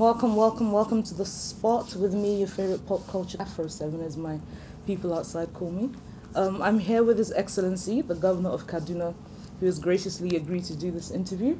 Welcome, 0.00 0.34
welcome, 0.34 0.72
welcome 0.72 1.02
to 1.02 1.12
the 1.12 1.26
spot 1.26 1.94
with 1.94 2.14
me, 2.14 2.38
your 2.38 2.48
favorite 2.48 2.86
pop 2.86 3.06
culture 3.06 3.36
Afro 3.38 3.66
7, 3.66 4.00
as 4.00 4.16
my 4.16 4.40
people 4.86 5.12
outside 5.12 5.52
call 5.52 5.70
me. 5.70 5.90
Um, 6.34 6.62
I'm 6.62 6.78
here 6.78 7.02
with 7.02 7.18
His 7.18 7.32
Excellency, 7.32 8.00
the 8.00 8.14
Governor 8.14 8.48
of 8.48 8.66
Kaduna, 8.66 9.14
who 9.60 9.66
has 9.66 9.78
graciously 9.78 10.36
agreed 10.38 10.64
to 10.64 10.74
do 10.74 10.90
this 10.90 11.10
interview. 11.10 11.58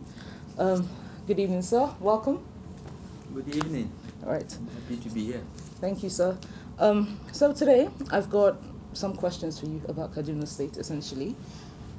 Um, 0.56 0.88
good 1.26 1.38
evening, 1.38 1.60
sir. 1.60 1.90
Welcome. 2.00 2.42
Good 3.34 3.54
evening. 3.56 3.92
All 4.24 4.32
right. 4.32 4.56
I'm 4.58 4.68
happy 4.68 4.96
to 4.96 5.10
be 5.10 5.26
here. 5.26 5.42
Thank 5.82 6.02
you, 6.02 6.08
sir. 6.08 6.38
Um, 6.78 7.20
so 7.32 7.52
today 7.52 7.90
I've 8.10 8.30
got 8.30 8.56
some 8.94 9.14
questions 9.16 9.60
for 9.60 9.66
you 9.66 9.82
about 9.86 10.14
Kaduna 10.14 10.48
State, 10.48 10.78
essentially, 10.78 11.36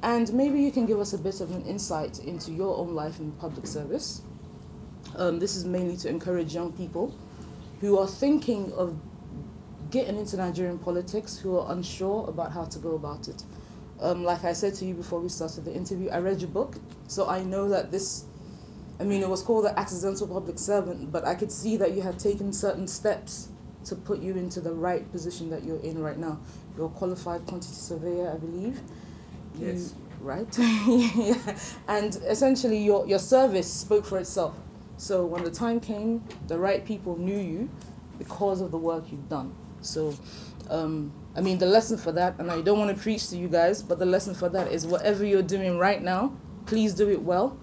and 0.02 0.32
maybe 0.32 0.60
you 0.60 0.72
can 0.72 0.86
give 0.86 0.98
us 0.98 1.12
a 1.12 1.18
bit 1.18 1.40
of 1.40 1.52
an 1.52 1.64
insight 1.66 2.18
into 2.18 2.50
your 2.50 2.76
own 2.78 2.96
life 2.96 3.20
in 3.20 3.30
public 3.30 3.68
service. 3.68 4.22
Um, 5.16 5.38
this 5.38 5.56
is 5.56 5.64
mainly 5.64 5.96
to 5.98 6.08
encourage 6.08 6.54
young 6.54 6.72
people 6.72 7.14
who 7.80 7.98
are 7.98 8.06
thinking 8.06 8.72
of 8.72 8.96
getting 9.90 10.16
into 10.16 10.36
Nigerian 10.36 10.78
politics, 10.78 11.36
who 11.36 11.58
are 11.58 11.70
unsure 11.72 12.28
about 12.28 12.52
how 12.52 12.64
to 12.64 12.78
go 12.78 12.94
about 12.94 13.28
it. 13.28 13.42
Um, 14.00 14.24
like 14.24 14.44
I 14.44 14.52
said 14.52 14.74
to 14.76 14.84
you 14.84 14.94
before 14.94 15.20
we 15.20 15.28
started 15.28 15.64
the 15.64 15.74
interview, 15.74 16.08
I 16.10 16.18
read 16.18 16.40
your 16.40 16.50
book, 16.50 16.76
so 17.08 17.28
I 17.28 17.42
know 17.42 17.68
that 17.68 17.90
this. 17.90 18.24
I 19.00 19.04
mean, 19.04 19.22
it 19.22 19.28
was 19.28 19.42
called 19.42 19.64
the 19.64 19.76
accidental 19.78 20.28
public 20.28 20.58
servant, 20.58 21.10
but 21.10 21.26
I 21.26 21.34
could 21.34 21.50
see 21.50 21.76
that 21.78 21.92
you 21.92 22.02
had 22.02 22.18
taken 22.18 22.52
certain 22.52 22.86
steps 22.86 23.48
to 23.86 23.96
put 23.96 24.20
you 24.20 24.34
into 24.36 24.60
the 24.60 24.72
right 24.72 25.10
position 25.10 25.50
that 25.50 25.64
you're 25.64 25.80
in 25.80 26.00
right 26.00 26.16
now. 26.16 26.38
You're 26.76 26.86
a 26.86 26.90
qualified 26.90 27.44
quantity 27.46 27.74
surveyor, 27.74 28.32
I 28.32 28.38
believe. 28.38 28.80
You- 29.58 29.66
Yes. 29.66 29.94
right? 30.20 30.46
yeah. 30.58 31.56
And 31.88 32.14
essentially, 32.28 32.78
your, 32.78 33.06
your 33.08 33.18
service 33.18 33.70
spoke 33.72 34.04
for 34.06 34.18
itself. 34.18 34.54
So 35.02 35.26
when 35.26 35.42
the 35.42 35.50
time 35.50 35.80
came, 35.80 36.22
the 36.46 36.56
right 36.56 36.86
people 36.86 37.16
knew 37.16 37.36
you 37.36 37.68
because 38.18 38.60
of 38.60 38.70
the 38.70 38.78
work 38.78 39.10
you've 39.10 39.28
done. 39.28 39.52
So, 39.80 40.14
um, 40.70 41.12
I 41.34 41.40
mean, 41.40 41.58
the 41.58 41.66
lesson 41.66 41.98
for 41.98 42.12
that, 42.12 42.38
and 42.38 42.48
I 42.48 42.60
don't 42.60 42.78
want 42.78 42.96
to 42.96 43.02
preach 43.02 43.28
to 43.30 43.36
you 43.36 43.48
guys, 43.48 43.82
but 43.82 43.98
the 43.98 44.06
lesson 44.06 44.32
for 44.32 44.48
that 44.50 44.70
is 44.70 44.86
whatever 44.86 45.24
you're 45.24 45.42
doing 45.42 45.76
right 45.76 46.00
now, 46.00 46.36
please 46.66 46.94
do 46.94 47.10
it 47.10 47.20
well. 47.20 47.58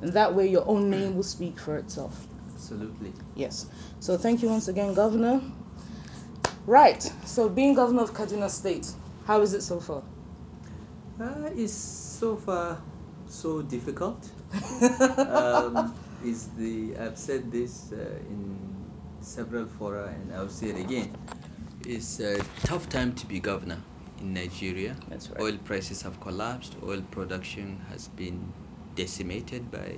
And 0.00 0.14
that 0.14 0.34
way, 0.34 0.48
your 0.48 0.66
own 0.66 0.88
name 0.88 1.14
will 1.14 1.22
speak 1.22 1.58
for 1.58 1.76
itself. 1.76 2.26
Absolutely. 2.54 3.12
Yes. 3.34 3.66
So 4.00 4.16
thank 4.16 4.42
you 4.42 4.48
once 4.48 4.68
again, 4.68 4.94
Governor. 4.94 5.42
Right. 6.66 7.02
So 7.26 7.50
being 7.50 7.74
Governor 7.74 8.04
of 8.04 8.14
Kaduna 8.14 8.48
State, 8.48 8.90
how 9.26 9.42
is 9.42 9.52
it 9.52 9.60
so 9.60 9.78
far? 9.78 10.02
Uh, 11.20 11.50
it's 11.54 11.74
so 11.74 12.34
far 12.34 12.80
so 13.28 13.60
difficult. 13.60 14.26
um, 15.28 15.94
is 16.24 16.48
the 16.56 16.96
I've 16.98 17.18
said 17.18 17.50
this 17.50 17.92
uh, 17.92 17.96
in 18.28 18.90
several 19.20 19.66
fora 19.66 20.06
and 20.08 20.32
I'll 20.32 20.48
say 20.48 20.68
it 20.68 20.78
again. 20.78 21.16
It's 21.84 22.20
a 22.20 22.40
tough 22.64 22.88
time 22.88 23.14
to 23.16 23.26
be 23.26 23.40
governor 23.40 23.80
in 24.20 24.34
Nigeria. 24.34 24.96
That's 25.08 25.30
right. 25.30 25.40
Oil 25.40 25.56
prices 25.64 26.02
have 26.02 26.20
collapsed. 26.20 26.76
Oil 26.82 27.02
production 27.10 27.80
has 27.90 28.08
been 28.08 28.52
decimated 28.94 29.70
by 29.70 29.94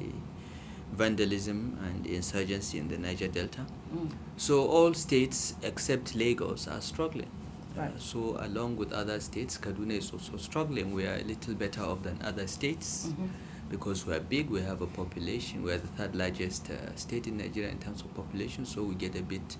vandalism 0.92 1.76
and 1.84 2.06
insurgency 2.06 2.78
in 2.78 2.88
the 2.88 2.96
Niger 2.98 3.28
Delta. 3.28 3.66
Mm. 3.94 4.10
So 4.36 4.66
all 4.66 4.94
states 4.94 5.54
except 5.62 6.14
Lagos 6.14 6.68
are 6.68 6.80
struggling. 6.80 7.28
Uh, 7.76 7.80
Right. 7.80 8.00
so 8.00 8.36
along 8.40 8.76
with 8.76 8.92
other 8.92 9.18
states, 9.20 9.58
Kaduna 9.58 9.94
is 9.98 10.12
also 10.12 10.36
struggling. 10.36 10.94
We 10.94 11.06
are 11.06 11.16
a 11.16 11.24
little 11.24 11.54
better 11.54 11.82
off 11.82 12.02
than 12.04 12.20
other 12.22 12.46
states 12.46 13.06
Mhm. 13.08 13.28
Because 13.74 14.06
we 14.06 14.14
are 14.14 14.20
big. 14.20 14.50
We 14.50 14.60
have 14.62 14.82
a 14.82 14.86
population. 14.86 15.62
We 15.64 15.72
are 15.72 15.78
the 15.78 15.88
third 15.98 16.14
largest 16.14 16.70
uh, 16.70 16.94
state 16.94 17.26
in 17.26 17.36
Nigeria 17.38 17.70
in 17.70 17.78
terms 17.78 18.04
of 18.04 18.14
population. 18.14 18.64
So 18.64 18.84
we 18.84 18.94
get 18.94 19.16
a 19.16 19.22
bit 19.22 19.56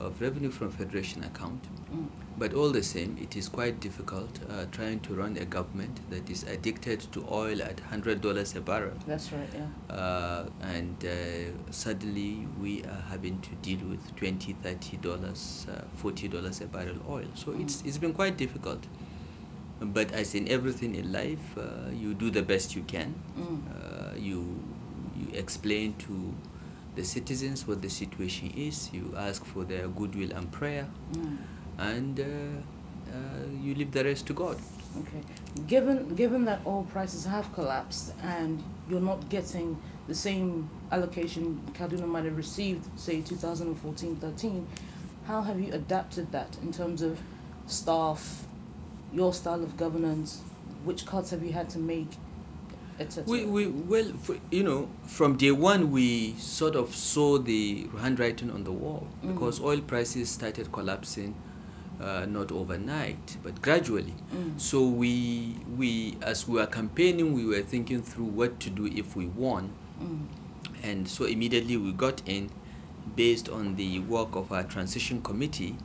of 0.00 0.20
revenue 0.20 0.50
from 0.50 0.70
federation 0.70 1.24
account. 1.24 1.66
Mm. 1.92 2.06
But 2.38 2.54
all 2.54 2.70
the 2.70 2.82
same, 2.82 3.18
it 3.20 3.36
is 3.36 3.48
quite 3.48 3.80
difficult 3.80 4.38
uh, 4.48 4.66
trying 4.70 5.00
to 5.00 5.14
run 5.14 5.36
a 5.36 5.44
government 5.44 6.00
that 6.10 6.30
is 6.30 6.44
addicted 6.44 7.00
to 7.12 7.26
oil 7.28 7.60
at 7.60 7.80
hundred 7.80 8.20
dollars 8.20 8.54
a 8.54 8.60
barrel 8.60 8.92
That's 9.06 9.32
right. 9.32 9.50
Yeah. 9.52 9.94
uh, 9.96 10.44
and 10.60 11.04
uh, 11.04 11.72
suddenly 11.72 12.46
we 12.56 12.84
are 12.84 13.02
having 13.10 13.40
to 13.40 13.56
deal 13.56 13.82
with 13.88 14.14
20 14.16 14.52
30 14.52 14.96
dollars 14.98 15.66
uh, 15.68 15.82
40 15.94 16.28
dollars 16.28 16.60
a 16.60 16.66
barrel 16.66 16.98
oil 17.08 17.26
so 17.34 17.52
it's 17.52 17.82
it's 17.84 17.98
been 17.98 18.14
quite 18.14 18.36
difficult 18.38 18.86
but 19.80 20.12
as 20.12 20.34
in 20.34 20.48
everything 20.48 20.94
in 20.94 21.12
life 21.12 21.56
uh, 21.58 21.90
you 21.92 22.14
do 22.14 22.30
the 22.30 22.42
best 22.42 22.76
you 22.76 22.82
can 22.82 23.14
Mm. 23.36 23.60
uh, 23.74 24.14
you 24.16 24.40
you 25.16 25.28
explain 25.34 25.94
to 26.06 26.34
the 26.96 27.04
citizens 27.04 27.66
what 27.66 27.80
the 27.82 27.88
situation 27.88 28.50
is 28.56 28.92
you 28.92 29.14
ask 29.16 29.44
for 29.44 29.64
their 29.64 29.88
goodwill 29.88 30.32
and 30.32 30.50
prayer 30.52 30.88
Mm. 31.12 31.38
and 31.78 32.20
uh, 32.20 32.24
uh, 33.12 33.46
you 33.62 33.74
leave 33.74 33.92
the 33.92 34.04
rest 34.04 34.26
to 34.26 34.32
god 34.34 34.56
Okay. 35.00 35.22
Given 35.68 36.14
given 36.16 36.44
that 36.46 36.60
oil 36.66 36.84
prices 36.92 37.24
have 37.24 37.52
collapsed 37.52 38.12
and 38.24 38.60
you're 38.88 39.00
not 39.00 39.28
getting 39.28 39.78
the 40.08 40.14
same 40.16 40.68
allocation 40.90 41.60
Kaduna 41.74 42.08
might 42.08 42.24
have 42.24 42.36
received, 42.36 42.88
say 42.98 43.20
2014-13, 43.22 44.66
how 45.26 45.42
have 45.42 45.60
you 45.60 45.72
adapted 45.72 46.32
that 46.32 46.58
in 46.62 46.72
terms 46.72 47.02
of 47.02 47.20
staff, 47.66 48.48
your 49.12 49.32
style 49.34 49.62
of 49.62 49.76
governance? 49.76 50.42
Which 50.84 51.04
cuts 51.04 51.30
have 51.30 51.42
you 51.42 51.52
had 51.52 51.68
to 51.70 51.78
make, 51.78 52.16
etc. 52.98 53.30
We, 53.30 53.44
we 53.44 53.66
well, 53.66 54.12
for, 54.22 54.36
you 54.50 54.62
know, 54.62 54.88
from 55.02 55.36
day 55.36 55.50
one 55.50 55.90
we 55.90 56.34
sort 56.34 56.74
of 56.74 56.94
saw 56.94 57.38
the 57.38 57.86
handwriting 58.00 58.50
on 58.50 58.64
the 58.64 58.72
wall 58.72 59.06
because 59.20 59.60
oil 59.60 59.80
prices 59.80 60.30
started 60.30 60.72
collapsing, 60.72 61.34
uh, 62.00 62.24
not 62.26 62.50
overnight, 62.52 63.36
but 63.42 63.60
gradually. 63.60 64.14
Mm. 64.34 64.58
So 64.60 64.86
we 64.86 65.56
we 65.76 66.16
as 66.22 66.48
we 66.48 66.54
were 66.58 66.66
campaigning, 66.66 67.34
we 67.34 67.44
were 67.44 67.62
thinking 67.62 68.02
through 68.02 68.26
what 68.26 68.58
to 68.60 68.70
do 68.70 68.86
if 68.86 69.16
we 69.16 69.26
won, 69.26 69.70
Mm. 70.00 70.26
and 70.82 71.06
so 71.08 71.26
immediately 71.26 71.76
we 71.76 71.92
got 71.92 72.22
in, 72.26 72.50
based 73.16 73.50
on 73.50 73.76
the 73.76 73.98
work 74.00 74.34
of 74.34 74.50
our 74.52 74.62
transition 74.64 75.20
committee, 75.22 75.76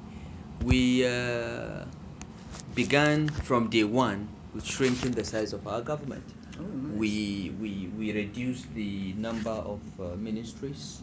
we. 0.63 1.05
Uh, 1.05 1.85
began 2.73 3.27
from 3.29 3.69
day 3.69 3.83
one 3.83 4.29
with 4.53 4.65
shrinking 4.65 5.11
the 5.11 5.23
size 5.23 5.53
of 5.53 5.67
our 5.67 5.81
government. 5.81 6.23
Oh, 6.59 6.63
nice. 6.63 6.97
We, 6.97 7.55
we, 7.59 7.89
we 7.97 8.13
reduced 8.13 8.73
the 8.73 9.13
number 9.13 9.49
of 9.49 9.81
uh, 9.99 10.15
ministries 10.15 11.01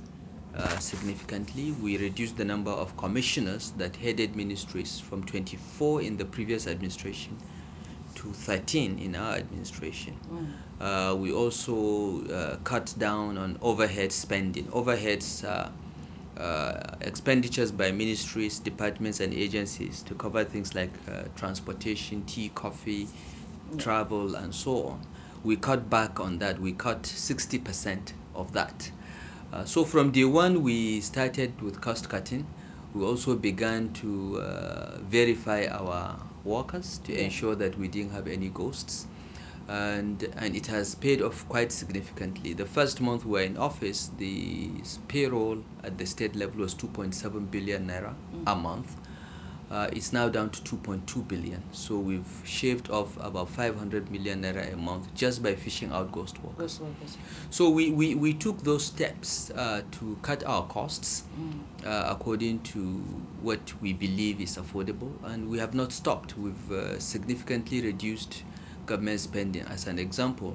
uh, 0.55 0.79
significantly. 0.79 1.73
We 1.73 1.99
reduced 1.99 2.37
the 2.37 2.45
number 2.45 2.71
of 2.71 2.97
commissioners 2.97 3.71
that 3.77 3.97
headed 3.97 4.37
ministries 4.37 4.99
from 4.99 5.25
24 5.25 6.03
in 6.03 6.17
the 6.17 6.25
previous 6.25 6.67
administration 6.67 7.39
to 8.17 8.33
13 8.33 8.99
in 8.99 9.17
our 9.17 9.35
administration. 9.37 10.17
Mm. 10.31 10.47
Uh, 10.81 11.15
we 11.17 11.33
also 11.33 12.25
uh, 12.27 12.57
cut 12.65 12.95
down 12.99 13.39
on 13.39 13.59
overhead 13.63 14.13
spending. 14.13 14.67
Overheads 14.67 15.45
uh, 16.37 16.97
expenditures 17.01 17.73
by 17.73 17.91
ministries, 17.93 18.59
departments, 18.59 19.21
and 19.21 19.33
agencies 19.35 20.03
to 20.03 20.15
cover 20.15 20.45
things 20.45 20.75
like 20.75 20.91
uh, 21.09 21.25
transportation, 21.35 22.25
tea, 22.25 22.51
coffee, 22.51 23.09
travel, 23.79 24.35
and 24.37 24.55
so 24.55 24.85
on. 24.87 25.01
We 25.43 25.57
cut 25.57 25.91
back 25.91 26.21
on 26.21 26.39
that. 26.39 26.59
We 26.61 26.73
cut 26.73 27.03
60% 27.07 28.15
of 28.35 28.53
that. 28.53 28.91
Uh, 29.53 29.65
so 29.65 29.85
from 29.85 30.11
day 30.13 30.25
one, 30.25 30.63
we 30.63 31.01
started 31.01 31.61
with 31.61 31.81
cost 31.81 32.09
cutting. 32.09 32.47
We 32.95 33.05
also 33.05 33.35
began 33.37 33.93
to 33.95 34.41
uh, 34.41 34.99
verify 35.03 35.67
our 35.67 36.19
workers 36.45 36.99
to 37.05 37.13
Yeah. 37.13 37.25
ensure 37.25 37.55
that 37.57 37.79
we 37.79 37.89
didn't 37.89 38.13
have 38.13 38.27
any 38.29 38.49
ghosts 38.49 39.07
and 39.69 40.23
and 40.37 40.57
it 40.57 40.67
has 40.67 40.95
paid 40.95 41.23
off 41.23 41.47
quite 41.49 41.73
significantly. 41.73 42.53
The 42.53 42.67
first 42.67 43.01
month 43.01 43.25
we 43.25 43.33
were 43.33 43.43
in 43.43 43.57
office, 43.57 44.11
the 44.19 44.83
payroll 45.09 45.59
at 45.85 45.99
the 45.99 46.07
state 46.07 46.35
level 46.37 46.61
was 46.61 46.75
2.7 46.75 47.51
billion 47.51 47.87
naira 47.89 48.15
a 48.47 48.55
month. 48.57 48.97
Uh, 49.71 49.89
it's 49.95 50.13
now 50.13 50.29
down 50.29 50.51
to 50.51 50.61
2.2 50.77 51.27
billion. 51.29 51.63
So 51.73 51.99
we've 51.99 52.43
shaved 52.45 52.91
off 52.91 53.17
about 53.17 53.49
500 53.49 54.11
million 54.11 54.43
naira 54.43 54.71
a 54.71 54.77
month 54.77 55.15
just 55.15 55.43
by 55.43 55.55
fishing 55.55 55.91
out 55.93 56.13
ghost 56.13 56.43
workers. 56.45 56.79
Ghost 56.79 56.81
workers. 56.83 57.17
So 57.49 57.71
we, 57.71 57.91
we, 57.91 58.15
we 58.15 58.35
took 58.35 58.61
those 58.63 58.85
steps 58.85 59.51
uh, 59.51 59.81
to 59.93 60.19
cut 60.23 60.45
our 60.45 60.67
costs 60.67 61.23
Mm. 61.39 61.87
uh, 61.87 62.09
according 62.11 62.61
to 62.61 62.81
what 63.41 63.73
we 63.81 63.95
believe 63.95 64.41
is 64.43 64.59
affordable, 64.59 65.13
and 65.25 65.49
we 65.49 65.59
have 65.59 65.73
not 65.73 65.91
stopped. 65.93 66.37
We've 66.37 66.71
uh, 66.71 66.99
significantly 66.99 67.81
reduced 67.81 68.43
government 68.93 69.21
spending. 69.21 69.63
As 69.63 69.87
an 69.87 69.99
example, 69.99 70.55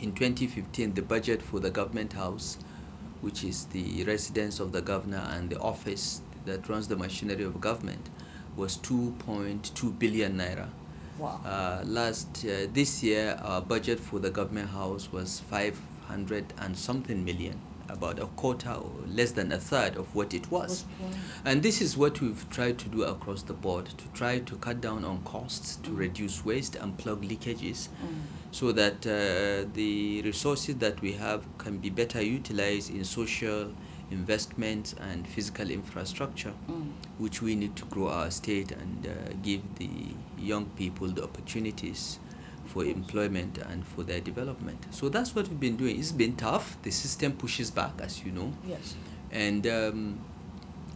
in 0.00 0.12
2015, 0.12 0.94
the 0.94 1.02
budget 1.02 1.42
for 1.42 1.58
the 1.58 1.70
government 1.70 2.12
house, 2.12 2.56
which 3.22 3.42
is 3.42 3.64
the 3.64 4.04
residence 4.04 4.60
of 4.60 4.70
the 4.70 4.80
governor 4.80 5.24
and 5.32 5.50
the 5.50 5.58
office 5.58 6.20
that 6.44 6.68
runs 6.68 6.86
the 6.86 6.96
machinery 6.96 7.42
of 7.42 7.60
government, 7.60 8.08
was 8.54 8.76
2.2 8.76 9.98
billion 9.98 10.38
naira. 10.38 10.68
Wow. 11.18 11.40
Uh, 11.44 11.82
last 11.84 12.44
uh, 12.44 12.68
this 12.72 13.02
year, 13.02 13.36
our 13.42 13.60
budget 13.60 13.98
for 13.98 14.20
the 14.20 14.30
government 14.30 14.70
house 14.70 15.10
was 15.10 15.40
500 15.40 16.44
and 16.58 16.78
something 16.78 17.24
million. 17.24 17.58
About 17.92 18.18
a 18.18 18.26
quarter 18.26 18.70
or 18.70 18.92
less 19.06 19.32
than 19.32 19.52
a 19.52 19.58
third 19.58 19.96
of 19.96 20.14
what 20.14 20.34
it 20.34 20.50
was. 20.50 20.82
Before. 20.82 21.10
And 21.44 21.62
this 21.62 21.80
is 21.80 21.96
what 21.96 22.20
we've 22.20 22.48
tried 22.50 22.78
to 22.78 22.88
do 22.88 23.02
across 23.04 23.42
the 23.42 23.52
board 23.54 23.86
to 23.86 24.08
try 24.14 24.38
to 24.38 24.56
cut 24.56 24.80
down 24.80 25.04
on 25.04 25.22
costs, 25.24 25.76
to 25.82 25.92
reduce 25.92 26.44
waste 26.44 26.76
and 26.76 26.96
plug 26.96 27.22
leakages 27.22 27.88
so 28.50 28.72
that 28.72 29.06
uh, 29.06 29.68
the 29.74 30.22
resources 30.24 30.76
that 30.76 31.00
we 31.00 31.12
have 31.12 31.44
can 31.58 31.78
be 31.78 31.90
better 31.90 32.22
utilized 32.22 32.90
in 32.90 33.04
social 33.04 33.72
investments 34.10 34.92
and 34.94 35.26
physical 35.26 35.70
infrastructure, 35.70 36.52
which 37.18 37.42
we 37.42 37.54
need 37.54 37.76
to 37.76 37.84
grow 37.86 38.08
our 38.08 38.30
state 38.30 38.72
and 38.72 39.06
uh, 39.06 39.10
give 39.42 39.62
the 39.76 39.88
young 40.36 40.66
people 40.70 41.06
the 41.08 41.22
opportunities 41.22 42.18
for 42.70 42.84
employment 42.84 43.58
and 43.58 43.84
for 43.84 44.02
their 44.04 44.20
development. 44.20 44.86
So 44.90 45.08
that's 45.08 45.34
what 45.34 45.48
we've 45.48 45.60
been 45.60 45.76
doing. 45.76 45.98
It's 45.98 46.12
been 46.12 46.36
tough. 46.36 46.78
The 46.82 46.90
system 46.90 47.32
pushes 47.32 47.70
back, 47.70 47.94
as 48.00 48.24
you 48.24 48.32
know. 48.32 48.52
Yes. 48.66 48.96
And 49.30 49.66
um, 49.66 50.18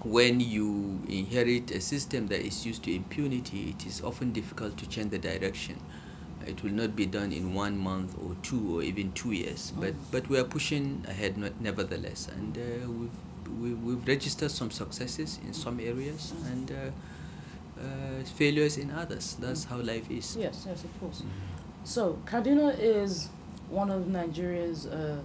when 0.02 0.40
you 0.40 1.02
inherit 1.08 1.70
a 1.70 1.80
system 1.80 2.26
that 2.28 2.40
is 2.46 2.64
used 2.66 2.84
to 2.84 2.94
impunity, 2.94 3.70
it 3.70 3.86
is 3.86 4.00
often 4.02 4.32
difficult 4.32 4.76
to 4.78 4.86
change 4.86 5.10
the 5.10 5.18
direction. 5.18 5.80
It 6.46 6.62
will 6.62 6.72
not 6.72 6.94
be 6.94 7.06
done 7.06 7.32
in 7.32 7.54
one 7.54 7.76
month 7.78 8.14
or 8.18 8.34
two 8.42 8.78
or 8.78 8.82
even 8.82 9.12
two 9.12 9.32
years, 9.32 9.72
but 9.80 9.94
but 10.10 10.28
we 10.28 10.38
are 10.38 10.44
pushing 10.44 11.04
ahead 11.08 11.38
not- 11.38 11.58
nevertheless, 11.60 12.28
and 12.28 12.58
uh, 12.58 12.90
we've 12.90 13.18
we, 13.60 13.72
we've 13.74 14.06
registered 14.06 14.50
some 14.50 14.70
successes 14.70 15.38
in 15.46 15.52
some 15.54 15.80
areas 15.80 16.32
and 16.52 16.70
uh, 16.72 16.90
uh, 17.80 18.22
failures 18.24 18.76
in 18.76 18.90
others. 18.90 19.36
That's 19.38 19.64
how 19.64 19.78
life 19.80 20.10
is. 20.10 20.36
Yes, 20.36 20.64
yes, 20.68 20.84
of 20.84 21.00
course. 21.00 21.22
So 21.84 22.18
Kaduna 22.24 22.76
is 22.78 23.28
one 23.68 23.90
of 23.90 24.08
Nigeria's. 24.08 24.86
Uh, 24.86 25.20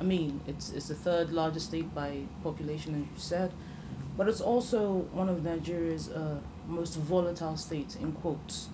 I 0.00 0.04
mean, 0.04 0.40
it's 0.46 0.70
it's 0.70 0.88
the 0.88 0.94
third 0.94 1.30
largest 1.32 1.66
state 1.66 1.92
by 1.94 2.22
population, 2.42 2.94
as 2.94 3.00
you 3.00 3.06
said, 3.16 3.52
but 4.16 4.28
it's 4.28 4.42
also 4.42 4.98
one 5.12 5.28
of 5.30 5.42
Nigeria's 5.42 6.10
uh, 6.10 6.38
most 6.66 6.96
volatile 6.96 7.56
states 7.56 7.96
in 7.96 8.12
quotes, 8.12 8.68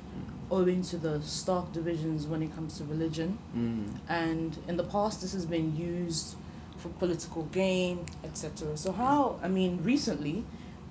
owing 0.50 0.82
to 0.82 0.96
the 0.98 1.22
stark 1.22 1.72
divisions 1.72 2.26
when 2.26 2.42
it 2.42 2.52
comes 2.54 2.78
to 2.78 2.84
religion. 2.84 3.38
Mm. 3.56 3.96
And 4.08 4.58
in 4.68 4.76
the 4.76 4.84
past, 4.84 5.20
this 5.20 5.32
has 5.32 5.46
been 5.46 5.76
used 5.76 6.34
for 6.78 6.88
political 6.98 7.44
gain, 7.44 8.04
etc. 8.24 8.76
So 8.76 8.90
how? 8.90 9.38
I 9.40 9.48
mean, 9.48 9.80
recently, 9.84 10.44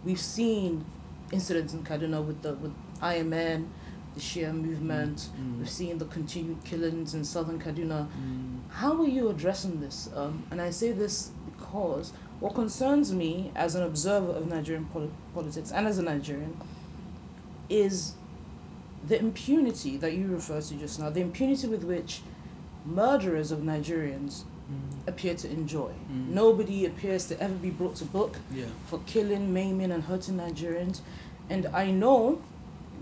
we've 0.05 0.19
seen 0.19 0.85
incidents 1.33 1.73
in 1.73 1.83
Kaduna 1.83 2.25
with 2.25 2.41
the 2.41 2.53
with 2.55 2.73
IMN, 3.01 3.67
the 4.13 4.19
Shia 4.19 4.53
movement. 4.53 5.29
Mm. 5.39 5.59
We've 5.59 5.69
seen 5.69 5.97
the 5.97 6.05
continued 6.05 6.63
killings 6.63 7.13
in 7.13 7.23
southern 7.23 7.59
Kaduna. 7.59 8.07
Mm. 8.07 8.59
How 8.69 9.01
are 9.01 9.07
you 9.07 9.29
addressing 9.29 9.79
this? 9.79 10.09
Um, 10.15 10.43
and 10.51 10.61
I 10.61 10.69
say 10.69 10.91
this 10.91 11.31
because 11.45 12.13
what 12.39 12.53
concerns 12.55 13.11
me 13.13 13.51
as 13.55 13.75
an 13.75 13.83
observer 13.83 14.31
of 14.33 14.47
Nigerian 14.47 14.85
poli- 14.85 15.09
politics 15.33 15.71
and 15.71 15.87
as 15.87 15.97
a 15.97 16.03
Nigerian 16.03 16.55
is 17.69 18.13
the 19.07 19.19
impunity 19.19 19.97
that 19.97 20.13
you 20.13 20.27
referred 20.27 20.63
to 20.63 20.75
just 20.75 20.99
now, 20.99 21.09
the 21.09 21.21
impunity 21.21 21.67
with 21.67 21.83
which 21.83 22.21
murderers 22.85 23.51
of 23.51 23.59
Nigerians 23.59 24.43
Mm. 24.71 25.07
appear 25.09 25.35
to 25.35 25.49
enjoy. 25.51 25.91
Mm. 26.09 26.29
Nobody 26.29 26.85
appears 26.85 27.25
to 27.27 27.39
ever 27.41 27.53
be 27.55 27.69
brought 27.69 27.95
to 27.97 28.05
book 28.05 28.37
Yeah. 28.55 28.63
for 28.87 28.99
killing, 29.05 29.53
maiming, 29.53 29.91
and 29.91 30.01
hurting 30.01 30.37
Nigerians. 30.37 31.01
And 31.49 31.65
I 31.73 31.91
know 31.91 32.41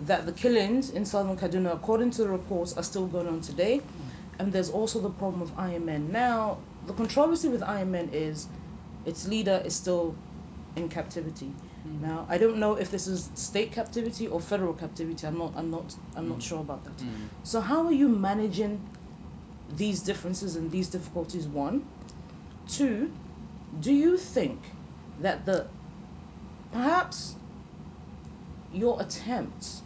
that 0.07 0.25
the 0.25 0.31
killings 0.31 0.89
in 0.89 1.05
southern 1.05 1.37
Kaduna, 1.37 1.73
according 1.73 2.11
to 2.11 2.23
the 2.23 2.29
reports, 2.29 2.73
are 2.73 2.83
still 2.83 3.05
going 3.07 3.27
on 3.27 3.41
today. 3.41 3.81
And 4.39 4.51
there's 4.51 4.69
also 4.69 4.99
the 4.99 5.09
problem 5.09 5.41
of 5.41 5.55
IMN. 5.55 6.09
Now, 6.09 6.57
the 6.87 6.93
controversy 6.93 7.47
with 7.49 7.61
IMN 7.61 8.11
is 8.11 8.47
its 9.05 9.27
leader 9.27 9.61
is 9.63 9.75
still 9.75 10.15
in 10.75 10.89
captivity. 10.89 11.53
Mm. 11.87 12.01
Now, 12.01 12.25
I 12.29 12.37
don't 12.37 12.57
know 12.57 12.75
if 12.75 12.89
this 12.89 13.07
is 13.07 13.29
state 13.35 13.71
captivity 13.71 14.27
or 14.27 14.39
federal 14.39 14.73
captivity. 14.73 15.27
I'm 15.27 15.37
not. 15.37 15.53
I'm 15.55 15.69
not. 15.69 15.95
I'm 16.15 16.27
not 16.29 16.39
Mm. 16.39 16.43
sure 16.43 16.59
about 16.59 16.83
that. 16.85 16.97
Mm. 16.97 17.27
So, 17.43 17.61
how 17.61 17.85
are 17.85 17.91
you 17.93 18.09
managing 18.09 18.81
these 19.77 20.01
differences 20.01 20.55
and 20.55 20.71
these 20.71 20.89
difficulties? 20.89 21.45
One, 21.47 21.83
two. 22.67 23.11
Do 23.79 23.93
you 23.93 24.17
think 24.17 24.59
that 25.19 25.45
the 25.45 25.67
perhaps 26.71 27.35
your 28.73 29.01
attempts 29.01 29.81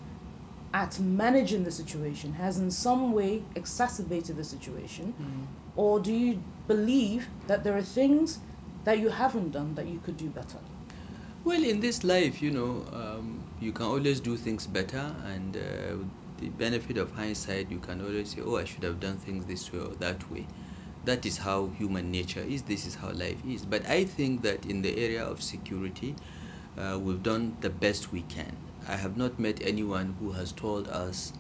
at 0.75 0.99
managing 0.99 1.63
the 1.63 1.71
situation 1.71 2.33
has 2.33 2.57
in 2.57 2.69
some 2.69 3.13
way 3.13 3.41
exacerbated 3.55 4.35
the 4.35 4.43
situation, 4.43 5.13
Mm. 5.13 5.45
or 5.83 5.99
do 6.07 6.13
you 6.23 6.31
believe 6.67 7.27
that 7.47 7.63
there 7.63 7.77
are 7.77 7.87
things 7.99 8.39
that 8.83 8.99
you 8.99 9.09
haven't 9.09 9.51
done 9.51 9.73
that 9.75 9.87
you 9.93 9.99
could 10.05 10.17
do 10.17 10.29
better? 10.39 10.59
Well, 11.45 11.63
in 11.63 11.79
this 11.79 12.03
life, 12.03 12.41
you 12.41 12.51
know, 12.51 12.71
um, 13.01 13.27
you 13.61 13.71
can 13.71 13.85
always 13.85 14.19
do 14.19 14.35
things 14.35 14.67
better, 14.67 15.05
and 15.33 15.55
uh, 15.55 15.97
with 15.99 16.11
the 16.39 16.49
benefit 16.49 16.97
of 16.97 17.11
hindsight, 17.11 17.71
you 17.71 17.79
can 17.79 18.01
always 18.01 18.31
say, 18.33 18.41
"Oh, 18.41 18.57
I 18.57 18.65
should 18.65 18.83
have 18.83 18.99
done 18.99 19.17
things 19.17 19.45
this 19.45 19.71
way 19.71 19.79
or 19.79 19.95
that 20.05 20.29
way." 20.31 20.45
That 21.05 21.25
is 21.25 21.37
how 21.37 21.67
human 21.81 22.11
nature 22.11 22.45
is. 22.55 22.63
This 22.63 22.85
is 22.85 22.95
how 22.95 23.11
life 23.11 23.45
is. 23.45 23.63
But 23.75 23.85
I 23.87 24.03
think 24.05 24.41
that 24.41 24.65
in 24.65 24.81
the 24.81 24.97
area 25.07 25.23
of 25.23 25.41
security, 25.41 26.15
uh, 26.77 26.99
we've 27.01 27.23
done 27.23 27.55
the 27.61 27.69
best 27.69 28.11
we 28.11 28.23
can. 28.23 28.57
I 28.87 28.95
have 28.97 29.17
not 29.17 29.39
met 29.39 29.59
anyone 29.63 30.15
who 30.19 30.31
has 30.31 30.51
told 30.51 30.87
us 30.89 31.33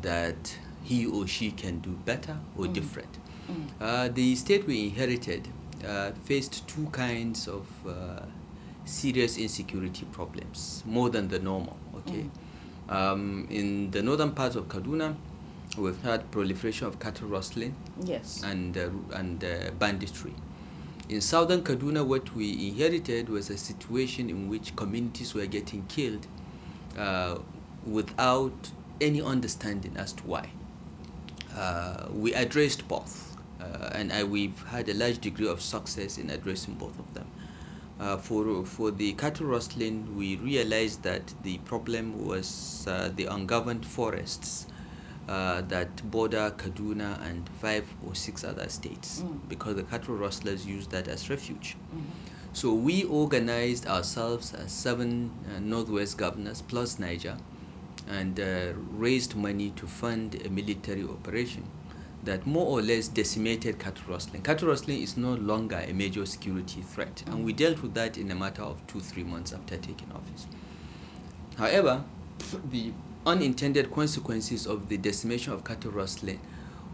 that 0.00 0.56
he 0.82 1.06
or 1.06 1.26
she 1.26 1.50
can 1.50 1.80
do 1.80 1.90
better 2.04 2.38
or 2.56 2.64
Mm. 2.66 2.72
different. 2.74 3.18
Mm. 3.48 3.68
Uh, 3.80 4.08
the 4.08 4.34
state 4.36 4.66
we 4.66 4.84
inherited 4.84 5.48
uh, 5.84 6.12
faced 6.24 6.66
two 6.66 6.86
kinds 6.86 7.46
of 7.46 7.66
uh, 7.86 8.20
serious 8.84 9.36
insecurity 9.36 10.06
problems, 10.06 10.82
more 10.86 11.10
than 11.10 11.28
the 11.28 11.38
normal. 11.38 11.76
Okay, 11.98 12.30
um, 12.88 13.46
in 13.50 13.90
the 13.90 14.02
northern 14.02 14.32
parts 14.32 14.56
of 14.56 14.66
Kaduna, 14.68 15.14
we've 15.76 16.00
had 16.02 16.30
proliferation 16.30 16.86
of 16.88 16.98
cattle 16.98 17.28
rustling 17.28 17.76
Yes. 18.04 18.42
and 18.42 18.76
uh, 18.76 18.88
and 19.14 19.44
uh, 19.44 19.70
banditry. 19.78 20.34
In 21.08 21.20
southern 21.20 21.62
Kaduna, 21.62 22.04
what 22.06 22.34
we 22.34 22.68
inherited 22.68 23.28
was 23.28 23.50
a 23.50 23.56
situation 23.58 24.28
in 24.30 24.48
which 24.48 24.74
communities 24.76 25.34
were 25.34 25.46
getting 25.46 25.84
killed 25.86 26.26
uh, 26.96 27.38
without 27.84 28.70
any 29.00 29.20
understanding 29.22 29.96
as 29.96 30.12
to 30.14 30.26
why. 30.26 30.48
Uh, 31.54 32.06
we 32.12 32.34
addressed 32.34 32.86
both, 32.88 33.36
uh, 33.60 33.90
and 33.92 34.12
I, 34.12 34.24
we've 34.24 34.62
had 34.64 34.88
a 34.88 34.94
large 34.94 35.18
degree 35.20 35.48
of 35.48 35.60
success 35.60 36.18
in 36.18 36.30
addressing 36.30 36.74
both 36.74 36.98
of 36.98 37.12
them. 37.14 37.26
Uh, 38.00 38.16
for 38.16 38.64
for 38.64 38.90
the 38.92 39.12
cattle 39.14 39.46
rustling, 39.46 40.16
we 40.16 40.36
realized 40.36 41.02
that 41.02 41.34
the 41.42 41.58
problem 41.58 42.24
was 42.26 42.84
uh, 42.86 43.10
the 43.16 43.24
ungoverned 43.24 43.84
forests 43.84 44.66
uh, 45.28 45.62
that 45.62 46.08
border 46.10 46.52
Kaduna 46.56 47.20
and 47.28 47.48
five 47.60 47.86
or 48.02 48.14
six 48.14 48.44
other 48.44 48.68
states, 48.68 49.20
Mm. 49.22 49.40
because 49.48 49.74
the 49.76 49.82
cattle 49.82 50.16
rustlers 50.16 50.64
use 50.66 50.86
that 50.88 51.08
as 51.08 51.28
refuge. 51.28 51.76
Mhm. 51.92 52.02
So 52.52 52.72
we 52.72 53.04
organized 53.04 53.86
ourselves 53.86 54.54
as 54.54 54.72
seven 54.72 55.30
uh, 55.46 55.60
Northwest 55.60 56.16
governors 56.16 56.62
plus 56.62 56.98
Niger 56.98 57.36
and 58.08 58.40
uh, 58.40 58.72
raised 58.92 59.36
money 59.36 59.70
to 59.70 59.86
fund 59.86 60.40
a 60.44 60.48
military 60.48 61.04
operation 61.04 61.68
that 62.24 62.46
more 62.46 62.66
or 62.66 62.82
less 62.82 63.08
decimated 63.08 63.78
cattle 63.78 64.12
rustling. 64.12 64.42
Cattle 64.42 64.68
rustling 64.68 65.00
is 65.02 65.16
no 65.16 65.34
longer 65.34 65.84
a 65.86 65.92
major 65.92 66.26
security 66.26 66.82
threat, 66.82 67.22
and 67.26 67.44
we 67.44 67.52
dealt 67.52 67.80
with 67.82 67.94
that 67.94 68.18
in 68.18 68.30
a 68.30 68.34
matter 68.34 68.62
of 68.62 68.84
two, 68.86 69.00
three 69.00 69.22
months 69.22 69.52
after 69.52 69.76
taking 69.76 70.10
office. 70.12 70.46
However, 71.56 72.04
the 72.70 72.92
unintended 73.26 73.92
consequences 73.92 74.66
of 74.66 74.88
the 74.88 74.96
decimation 74.96 75.52
of 75.52 75.64
cattle 75.64 75.92
rustling 75.92 76.40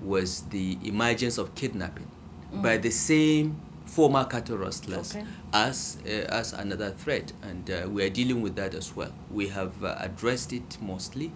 was 0.03 0.43
the 0.43 0.77
emergence 0.83 1.39
of 1.39 1.55
kidnapping 1.55 2.07
by 2.53 2.77
the 2.77 2.91
same 2.91 3.59
former 3.87 4.25
cattle 4.25 4.59
rustlers 4.59 5.14
Okay. 5.14 5.26
as 5.53 5.99
uh, 6.07 6.09
as 6.41 6.53
another 6.53 6.91
threat, 6.91 7.33
and 7.43 7.71
uh, 7.71 7.87
we 7.88 8.03
are 8.05 8.11
dealing 8.11 8.43
with 8.43 8.57
that 8.57 8.75
as 8.75 8.97
well. 8.97 9.12
We 9.31 9.49
have 9.49 9.83
uh, 9.85 9.97
addressed 10.00 10.53
it 10.53 10.76
mostly. 10.81 11.33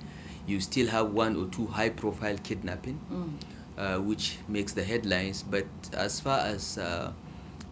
You 0.46 0.60
still 0.60 0.86
have 0.88 1.10
one 1.12 1.36
or 1.36 1.46
two 1.46 1.66
high-profile 1.66 2.38
kidnapping, 2.42 3.00
Mm. 3.10 3.32
uh, 3.76 3.98
which 4.00 4.38
makes 4.48 4.72
the 4.72 4.82
headlines. 4.82 5.42
But 5.42 5.66
as 5.92 6.20
far 6.20 6.40
as 6.40 6.78
uh, 6.78 7.12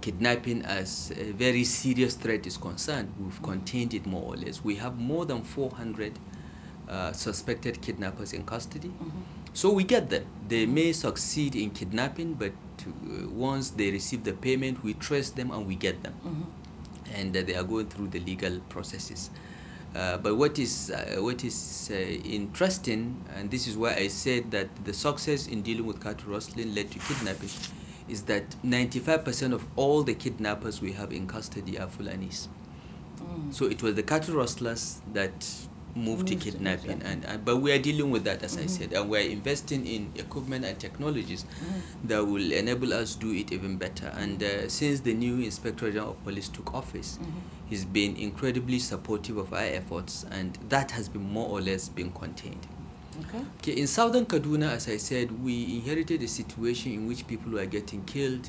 kidnapping 0.01 0.63
as 0.63 1.11
a 1.17 1.33
very 1.33 1.65
serious 1.65 2.15
threat 2.15 2.47
is 2.47 2.57
concerned, 2.59 3.13
we've 3.19 3.43
contained 3.43 3.95
it 3.95 4.07
more 4.07 4.35
or 4.35 4.37
less. 4.37 4.63
We 4.63 4.77
have 4.77 4.99
more 4.99 5.25
than 5.25 5.43
400 5.43 6.19
uh, 6.89 7.13
suspected 7.13 7.81
kidnappers 7.83 8.33
in 8.33 8.45
custody. 8.45 8.93
Mhm. 9.01 9.25
So 9.57 9.73
we 9.73 9.85
get 9.85 10.11
them. 10.11 10.27
They 10.49 10.67
may 10.67 10.93
succeed 10.93 11.57
in 11.57 11.71
kidnapping, 11.71 12.35
but 12.35 12.53
uh, 12.87 13.27
once 13.31 13.71
they 13.71 13.91
receive 13.91 14.23
the 14.23 14.35
payment, 14.35 14.85
we 14.85 14.93
trace 14.93 15.31
them 15.31 15.51
and 15.51 15.67
we 15.67 15.77
get 15.77 16.03
them. 16.03 16.13
Mhm. 16.27 16.45
And 17.19 17.35
uh, 17.35 17.41
they 17.41 17.55
are 17.55 17.63
going 17.65 17.87
through 17.87 18.09
the 18.09 18.21
legal 18.21 18.61
processes. 18.69 19.31
Uh, 19.95 20.19
but 20.19 20.37
what 20.37 20.59
is 20.59 20.91
uh, 20.91 21.23
what 21.23 21.43
is 21.43 21.89
uh, 21.91 21.95
interesting, 21.95 23.17
and 23.35 23.51
this 23.51 23.67
is 23.67 23.79
why 23.79 23.95
I 23.95 24.09
said 24.09 24.51
that 24.51 24.69
the 24.85 24.93
success 24.93 25.47
in 25.47 25.63
dealing 25.63 25.87
with 25.87 26.03
cattle 26.03 26.33
rustling 26.33 26.75
led 26.75 26.91
to 26.91 26.99
kidnapping, 26.99 27.49
is 28.09 28.25
that 28.25 28.45
95% 28.63 29.55
of 29.55 29.65
all 29.77 30.03
the 30.03 30.13
kidnappers 30.15 30.83
we 30.83 30.93
have 30.93 31.15
in 31.15 31.27
custody 31.27 31.79
are 31.79 31.87
Fulanis. 31.89 32.49
Mm. 33.23 33.55
So 33.55 33.65
it 33.65 33.83
was 33.83 33.95
the 33.95 34.03
cattle 34.03 34.35
rustlers 34.35 35.01
that 35.15 35.49
moved 35.97 36.29
to 36.29 36.37
kidnapping, 36.37 37.03
and, 37.03 37.25
and 37.25 37.45
but 37.45 37.57
we 37.59 37.73
are 37.73 37.79
dealing 37.79 38.11
with 38.11 38.25
that, 38.25 38.43
as 38.43 38.59
I 38.59 38.67
said, 38.67 38.93
and 38.93 39.09
we 39.11 39.19
are 39.19 39.29
investing 39.29 39.87
in 39.87 40.13
equipment 40.15 40.65
and 40.65 40.79
technologies 40.79 41.47
Mhm. 41.63 41.83
that 42.05 42.25
will 42.25 42.53
enable 42.53 42.93
us 42.95 43.17
do 43.17 43.33
it 43.33 43.53
even 43.53 43.79
better. 43.79 44.09
And 44.17 44.43
uh, 44.43 44.69
since 44.69 45.01
the 45.01 45.15
new 45.15 45.39
Inspector 45.39 45.91
General 45.93 46.13
of 46.13 46.23
Police 46.25 46.49
took 46.51 46.75
office, 46.75 47.19
Mhm. 47.21 47.43
he's 47.65 47.85
been 47.85 48.17
incredibly 48.17 48.79
supportive 48.79 49.37
of 49.39 49.53
our 49.53 49.61
efforts, 49.81 50.25
and 50.31 50.59
that 50.61 50.93
has 50.93 51.09
been 51.09 51.23
more 51.23 51.49
or 51.49 51.61
less 51.61 51.89
been 51.89 52.13
contained. 52.13 52.67
Okay. 53.21 53.45
Okay, 53.59 53.73
in 53.73 53.87
southern 53.87 54.27
Kaduna, 54.27 54.71
as 54.73 54.89
I 54.89 54.99
said, 54.99 55.33
we 55.33 55.77
inherited 55.77 56.23
a 56.23 56.29
situation 56.29 56.93
in 56.93 57.07
which 57.07 57.27
people 57.27 57.53
were 57.53 57.67
getting 57.67 58.05
killed 58.05 58.49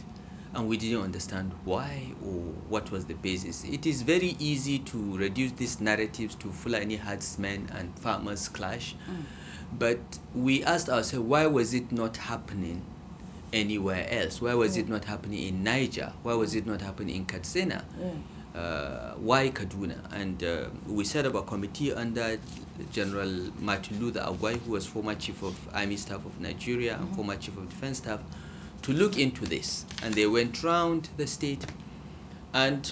and 0.53 0.67
we 0.67 0.77
didn't 0.77 1.01
understand 1.01 1.53
why 1.63 2.13
or 2.21 2.41
what 2.69 2.91
was 2.91 3.05
the 3.05 3.13
basis. 3.13 3.63
It 3.63 3.85
is 3.85 4.01
very 4.01 4.35
easy 4.39 4.79
to 4.79 5.17
reduce 5.17 5.51
these 5.53 5.79
narratives 5.81 6.35
to 6.35 6.51
Fulani 6.51 6.95
herdsmen 6.95 7.69
and 7.73 7.97
farmers 7.99 8.47
clash, 8.49 8.95
Mm. 9.09 9.23
but 9.79 10.19
we 10.33 10.63
asked 10.63 10.89
ourselves 10.89 11.25
why 11.27 11.45
was 11.47 11.73
it 11.73 11.91
not 11.91 12.17
happening 12.17 12.85
anywhere 13.53 14.05
else? 14.09 14.41
Why 14.41 14.53
was 14.53 14.77
it 14.77 14.89
not 14.89 15.05
happening 15.05 15.43
in 15.43 15.63
Niger? 15.63 16.13
Why 16.23 16.33
was 16.33 16.55
it 16.55 16.65
not 16.65 16.81
happening 16.81 17.15
in 17.15 17.25
Katsina? 17.25 17.83
Yeah. 17.99 18.11
uh, 18.59 19.13
why 19.17 19.49
Kaduna? 19.49 19.99
And 20.11 20.43
uh, 20.43 20.69
we 20.87 21.03
set 21.03 21.25
up 21.25 21.35
a 21.35 21.43
committee 21.43 21.93
under 21.93 22.39
General 22.91 23.51
Martin 23.59 23.99
Luther 23.99 24.21
Agwai, 24.21 24.59
who 24.59 24.71
was 24.71 24.85
former 24.87 25.13
Chief 25.15 25.43
of 25.43 25.55
Army 25.73 25.95
Staff 25.97 26.25
of 26.25 26.39
Nigeria 26.39 26.97
and 26.97 27.13
former 27.15 27.35
Chief 27.35 27.55
of 27.57 27.69
Defense 27.69 27.99
Staff, 27.99 28.21
to 28.83 28.93
look 28.93 29.17
into 29.17 29.45
this. 29.45 29.85
And 30.03 30.13
they 30.13 30.27
went 30.27 30.63
round 30.63 31.09
the 31.17 31.27
state, 31.27 31.65
and 32.53 32.91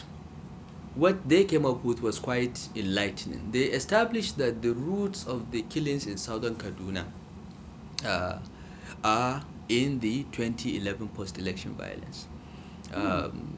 what 0.96 1.28
they 1.28 1.44
came 1.44 1.66
up 1.66 1.84
with 1.84 2.02
was 2.02 2.20
quite 2.20 2.68
enlightening. 2.76 3.52
They 3.52 3.66
established 3.66 4.38
that 4.38 4.62
the 4.62 4.74
roots 4.74 5.26
of 5.28 5.52
the 5.52 5.62
killings 5.64 6.08
in 6.08 6.18
southern 6.18 6.56
Kaduna 6.56 7.06
uh, 8.06 8.38
are 9.04 9.44
in 9.70 10.00
the 10.00 10.24
2011 10.32 11.10
post-election 11.10 11.74
violence. 11.74 12.28
Um, 12.94 13.58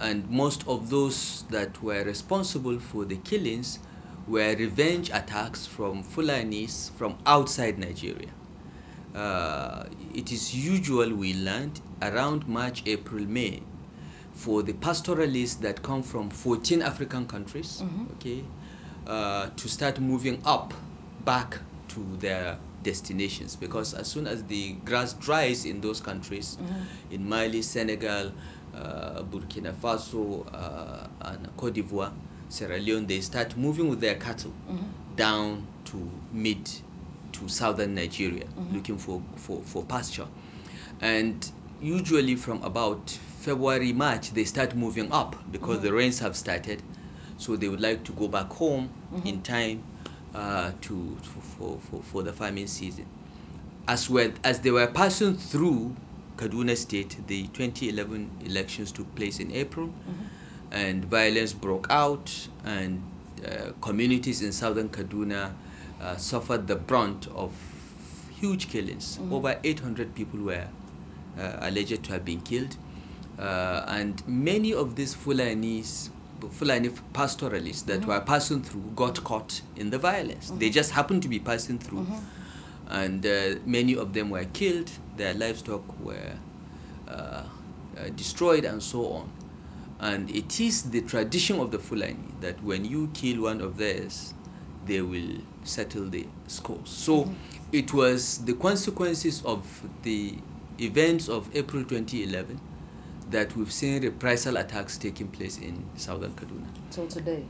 and 0.00 0.28
most 0.28 0.66
of 0.66 0.90
those 0.90 1.44
that 1.50 1.82
were 1.82 2.02
responsible 2.04 2.78
for 2.78 3.04
the 3.04 3.16
killings 3.16 3.78
were 4.26 4.54
revenge 4.56 5.10
attacks 5.10 5.66
from 5.66 6.02
Fulanis 6.02 6.90
from 6.90 7.16
outside 7.26 7.78
Nigeria. 7.78 8.30
Uh, 9.14 9.84
it 10.14 10.32
is 10.32 10.52
usual 10.52 11.08
we 11.14 11.34
land 11.34 11.80
around 12.02 12.46
March, 12.48 12.82
April, 12.86 13.24
May 13.24 13.62
for 14.32 14.62
the 14.62 14.72
pastoralists 14.72 15.56
that 15.60 15.82
come 15.82 16.02
from 16.02 16.28
14 16.30 16.82
African 16.82 17.24
countries, 17.26 17.80
Mhm. 17.80 18.10
okay, 18.12 18.44
uh, 19.06 19.48
to 19.56 19.68
start 19.68 20.00
moving 20.00 20.40
up 20.44 20.74
back 21.24 21.60
to 21.88 22.00
their 22.16 22.58
destinations 22.82 23.54
because 23.54 23.94
as 23.94 24.08
soon 24.08 24.26
as 24.26 24.42
the 24.44 24.72
grass 24.84 25.14
dries 25.14 25.64
in 25.64 25.80
those 25.80 26.00
countries, 26.00 26.56
Mhm. 26.60 26.86
in 27.10 27.28
Mali, 27.28 27.62
Senegal, 27.62 28.32
uh, 28.74 29.22
Burkina 29.22 29.72
Faso, 29.72 30.44
uh, 30.52 31.06
and 31.20 31.46
Cote 31.56 31.74
d'Ivoire, 31.74 32.12
Sierra 32.48 32.78
Leone, 32.78 33.06
they 33.06 33.20
start 33.20 33.56
moving 33.56 33.88
with 33.88 34.00
their 34.00 34.16
cattle 34.16 34.52
Mhm. 34.68 34.90
down 35.16 35.66
to 35.84 36.10
mid 36.32 36.68
to 37.34 37.48
southern 37.48 37.94
Nigeria 37.94 38.44
Mhm. 38.56 38.74
looking 38.74 38.98
for, 38.98 39.22
for, 39.36 39.62
for 39.62 39.82
pasture. 39.84 40.26
And 41.00 41.50
usually 41.80 42.36
from 42.36 42.62
about 42.62 43.10
February, 43.10 43.92
March, 43.92 44.30
they 44.30 44.44
start 44.44 44.74
moving 44.74 45.12
up 45.12 45.36
because 45.52 45.80
the 45.82 45.92
rains 45.92 46.18
have 46.20 46.36
started. 46.36 46.82
So 47.36 47.56
they 47.56 47.68
would 47.68 47.80
like 47.80 48.04
to 48.04 48.12
go 48.12 48.28
back 48.28 48.50
home 48.50 48.90
in 49.24 49.42
time 49.42 49.82
uh, 50.34 50.72
to, 50.82 51.16
to 51.22 51.40
for, 51.40 51.78
for, 51.90 52.02
for 52.02 52.22
the 52.22 52.32
farming 52.32 52.66
season. 52.68 53.06
As 53.86 54.08
well 54.08 54.30
as 54.44 54.60
they 54.60 54.70
were 54.70 54.86
passing 54.86 55.36
through 55.36 55.94
Kaduna 56.36 56.76
State, 56.76 57.16
the 57.26 57.46
2011 57.48 58.30
elections 58.46 58.92
took 58.92 59.12
place 59.14 59.40
in 59.40 59.52
April, 59.52 59.92
and 60.70 61.04
violence 61.04 61.52
broke 61.52 61.86
out, 61.90 62.32
and 62.64 63.02
uh, 63.46 63.72
communities 63.80 64.42
in 64.42 64.52
southern 64.52 64.88
Kaduna 64.88 65.52
uh, 66.04 66.16
suffered 66.16 66.66
the 66.66 66.76
brunt 66.76 67.26
of 67.28 67.52
huge 68.38 68.68
killings. 68.68 69.18
Over 69.30 69.58
800 69.64 70.14
people 70.14 70.40
were 70.40 70.66
uh, 71.38 71.56
alleged 71.60 72.04
to 72.04 72.12
have 72.12 72.24
been 72.24 72.40
killed, 72.42 72.76
uh, 73.38 73.84
and 73.88 74.22
many 74.26 74.74
of 74.74 74.94
these 74.96 75.14
Fulanis. 75.14 76.10
Fulani 76.50 76.90
pastoralists 77.14 77.82
that 77.84 78.04
were 78.06 78.20
passing 78.20 78.60
through 78.62 78.92
got 78.94 79.22
caught 79.24 79.62
in 79.76 79.88
the 79.88 79.96
violence. 79.98 80.50
They 80.58 80.68
just 80.68 80.90
happened 80.90 81.22
to 81.22 81.28
be 81.28 81.38
passing 81.38 81.78
through, 81.78 82.06
and 82.88 83.24
uh, 83.24 83.54
many 83.64 83.96
of 83.96 84.12
them 84.12 84.28
were 84.28 84.44
killed. 84.44 84.90
Their 85.16 85.32
livestock 85.32 85.98
were 86.00 86.32
uh, 87.08 87.12
uh, 87.12 87.44
destroyed, 88.14 88.66
and 88.66 88.82
so 88.82 89.06
on. 89.06 89.30
And 90.00 90.28
it 90.28 90.60
is 90.60 90.82
the 90.82 91.00
tradition 91.00 91.60
of 91.60 91.70
the 91.70 91.78
Fulani 91.78 92.34
that 92.40 92.62
when 92.62 92.84
you 92.84 93.08
kill 93.14 93.42
one 93.42 93.62
of 93.62 93.78
theirs, 93.78 94.34
they 94.84 95.00
will 95.00 95.38
settle 95.64 96.08
the 96.08 96.26
scores. 96.46 96.88
So 96.88 97.30
it 97.72 97.92
was 97.92 98.38
the 98.44 98.54
consequences 98.54 99.42
of 99.44 99.66
the 100.02 100.36
events 100.80 101.28
of 101.28 101.48
April 101.56 101.82
2011 101.84 102.60
that 103.30 103.56
we've 103.56 103.72
seen 103.72 104.02
reprisal 104.02 104.56
attacks 104.58 104.98
taking 104.98 105.28
place 105.28 105.58
in 105.58 105.84
southern 105.96 106.32
Kaduna. 106.32 106.66
Till 106.90 107.08
today. 107.08 107.44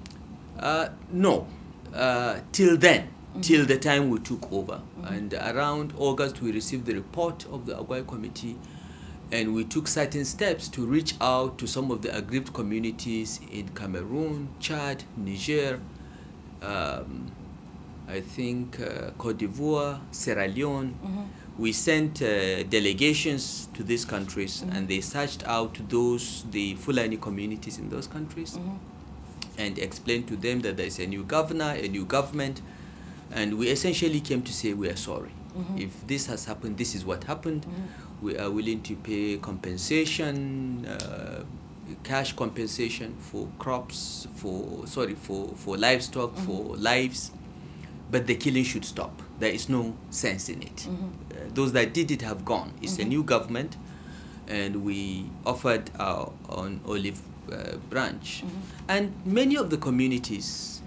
Uh, 0.58 0.88
no, 1.10 1.46
uh, 1.92 2.40
till 2.52 2.76
then, 2.76 3.08
till 3.42 3.66
the 3.66 3.76
time 3.76 4.08
we 4.08 4.18
took 4.20 4.50
over. 4.52 4.80
And 5.04 5.34
around 5.34 5.92
August, 5.98 6.40
we 6.40 6.52
received 6.52 6.86
the 6.86 6.94
report 6.94 7.44
of 7.46 7.66
the 7.66 7.74
Agwai 7.74 8.06
Committee, 8.06 8.56
and 9.32 9.54
we 9.54 9.64
took 9.64 9.88
certain 9.88 10.24
steps 10.24 10.68
to 10.68 10.86
reach 10.86 11.14
out 11.20 11.58
to 11.58 11.66
some 11.66 11.90
of 11.90 12.02
the 12.02 12.16
aggrieved 12.16 12.52
communities 12.54 13.40
in 13.50 13.68
Cameroon, 13.70 14.48
Chad, 14.60 15.02
Niger, 15.16 15.80
um, 16.62 17.30
I 18.08 18.20
think 18.20 18.80
uh, 18.80 19.10
Cote 19.18 19.38
d'Ivoire, 19.38 20.00
Sierra 20.10 20.46
Leone. 20.46 20.94
We 21.56 21.72
sent 21.72 22.20
uh, 22.20 22.64
delegations 22.64 23.68
to 23.74 23.84
these 23.84 24.04
countries, 24.04 24.62
and 24.72 24.88
they 24.88 25.00
searched 25.00 25.44
out 25.46 25.78
those 25.88 26.44
the 26.50 26.74
Fulani 26.74 27.16
communities 27.16 27.78
in 27.78 27.88
those 27.88 28.06
countries 28.08 28.58
and 29.56 29.78
explained 29.78 30.26
to 30.28 30.36
them 30.36 30.60
that 30.60 30.76
there 30.76 30.86
is 30.86 30.98
a 30.98 31.06
new 31.06 31.22
governor, 31.24 31.74
a 31.78 31.88
new 31.88 32.04
government, 32.04 32.60
and 33.30 33.56
we 33.56 33.68
essentially 33.68 34.20
came 34.20 34.42
to 34.42 34.52
say 34.52 34.72
we 34.74 34.88
are 34.88 34.96
sorry. 34.96 35.30
If 35.76 36.06
this 36.06 36.26
has 36.26 36.44
happened, 36.44 36.76
this 36.76 36.94
is 36.96 37.04
what 37.04 37.22
happened. 37.24 37.64
We 38.20 38.36
are 38.38 38.50
willing 38.50 38.82
to 38.82 38.96
pay 38.96 39.36
compensation, 39.38 40.84
uh, 40.86 41.44
cash 42.02 42.32
compensation 42.32 43.14
for 43.20 43.48
crops, 43.58 44.26
for 44.34 44.86
sorry, 44.88 45.14
for 45.14 45.54
for 45.56 45.76
livestock, 45.76 46.36
for 46.36 46.76
lives, 46.76 47.30
but 48.14 48.28
the 48.28 48.36
killing 48.36 48.62
should 48.62 48.84
stop. 48.84 49.20
There 49.40 49.50
is 49.50 49.68
no 49.68 49.92
sense 50.10 50.48
in 50.48 50.62
it. 50.62 50.86
Uh, 50.86 51.38
those 51.52 51.72
that 51.72 51.92
did 51.92 52.12
it 52.12 52.22
have 52.22 52.44
gone. 52.44 52.72
It's 52.80 53.00
a 53.00 53.04
new 53.04 53.24
government, 53.24 53.76
and 54.46 54.84
we 54.84 55.32
offered 55.44 55.90
our 55.98 56.30
own 56.48 56.80
olive 56.86 57.20
uh, 57.52 57.76
branch, 57.90 58.44
and 58.88 59.12
many 59.26 59.56
of 59.56 59.68
the 59.68 59.78
communities 59.78 60.80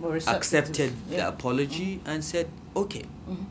Were 0.00 0.16
accepted 0.16 0.90
it. 0.90 1.08
the 1.10 1.16
Yeah. 1.18 1.28
apology 1.28 2.00
and 2.04 2.24
said, 2.24 2.48
"Okay, 2.74 3.04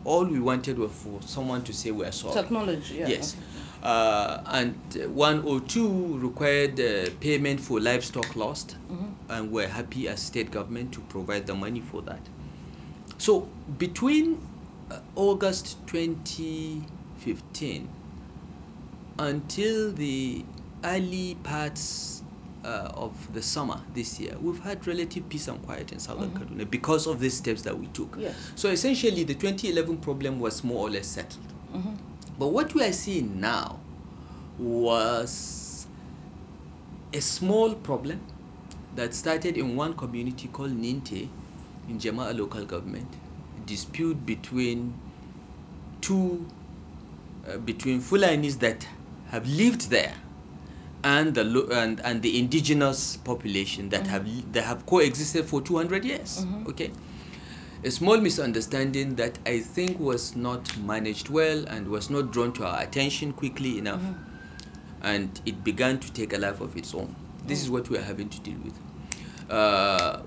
all 0.03 0.25
we 0.25 0.41
wanted 0.41 0.77
was 0.77 0.91
for 0.91 1.21
someone 1.21 1.63
to 1.63 1.71
say 1.73 1.91
we 1.91 2.05
are 2.05 2.11
sorry." 2.11 2.33
Technology, 2.43 2.95
yeah. 2.95 3.07
Yes. 3.07 3.33
okay. 3.33 3.63
Uh, 3.81 4.41
and 4.47 4.75
uh, 5.01 5.07
102 5.09 6.17
required 6.17 6.79
uh, 6.81 7.09
payment 7.21 7.61
for 7.61 7.79
livestock 7.79 8.35
lost, 8.35 8.75
and 9.29 9.51
we're 9.51 9.69
happy 9.69 10.09
as 10.09 10.21
state 10.21 10.51
government 10.51 10.91
to 10.91 10.99
provide 11.01 11.45
the 11.47 11.55
money 11.55 11.79
for 11.79 12.01
that. 12.01 12.19
So 13.25 13.47
between 13.79 14.37
uh, 14.91 14.99
August 15.15 15.77
2015 15.87 17.89
until 19.17 19.91
the 19.93 20.45
early 20.83 21.33
parts 21.41 22.21
uh, 22.63 22.91
of 22.93 23.13
the 23.33 23.41
summer 23.41 23.81
this 23.95 24.19
year, 24.19 24.35
we've 24.39 24.59
had 24.59 24.85
relative 24.85 25.27
peace 25.27 25.47
and 25.47 25.59
quiet 25.65 25.91
in 25.91 25.97
southern 25.97 26.29
Kaduna 26.33 26.69
because 26.69 27.07
of 27.07 27.19
the 27.19 27.29
steps 27.29 27.63
that 27.63 27.75
we 27.75 27.87
took. 27.87 28.15
Yes. 28.19 28.35
So 28.53 28.69
essentially, 28.69 29.23
the 29.23 29.33
2011 29.33 29.97
problem 30.01 30.39
was 30.39 30.63
more 30.63 30.87
or 30.87 30.91
less 30.91 31.07
settled. 31.07 31.47
But 32.37 32.49
what 32.49 32.75
we 32.75 32.83
are 32.83 32.93
seeing 32.93 33.41
now 33.41 33.79
was 34.59 35.87
a 37.11 37.21
small 37.21 37.73
problem 37.73 38.21
that 38.95 39.15
started 39.15 39.57
in 39.57 39.75
one 39.75 39.95
community 39.95 40.47
called 40.47 40.79
Ninte 40.79 41.27
in 41.89 41.99
Jema'a 41.99 42.37
local 42.37 42.65
government, 42.65 43.07
dispute 43.65 44.25
between 44.25 44.93
two 46.01 46.45
uh, 47.47 47.57
between 47.57 48.01
Fulanis 48.01 48.59
that 48.59 48.87
have 49.29 49.47
lived 49.47 49.89
there 49.89 50.13
and 51.03 51.33
the 51.35 51.43
lo- 51.43 51.67
and, 51.71 51.99
and 52.01 52.21
the 52.21 52.39
indigenous 52.39 53.17
population 53.17 53.89
that 53.89 54.07
have 54.07 54.25
that 54.53 54.63
have 54.63 54.85
coexisted 54.85 55.45
for 55.45 55.61
200 55.61 56.03
years 56.03 56.45
okay? 56.67 56.91
A 57.83 57.91
small 57.91 58.17
misunderstanding 58.17 59.15
that 59.15 59.37
i 59.45 59.59
think 59.59 59.99
was 59.99 60.35
not 60.35 60.75
managed 60.77 61.29
well 61.29 61.63
and 61.67 61.87
was 61.87 62.09
not 62.09 62.31
drawn 62.31 62.51
to 62.53 62.65
our 62.65 62.81
attention 62.81 63.31
quickly 63.31 63.77
enough 63.77 64.01
and 65.01 65.39
it 65.45 65.63
began 65.63 65.99
to 65.99 66.11
take 66.13 66.33
a 66.33 66.37
life 66.37 66.61
of 66.61 66.75
its 66.75 66.95
own. 66.95 67.13
This 67.45 67.61
is 67.61 67.69
what 67.69 67.89
we 67.91 67.97
are 67.99 68.01
having 68.01 68.29
to 68.29 68.39
deal 68.39 68.57
with. 68.63 68.79
Uh, 69.51 70.21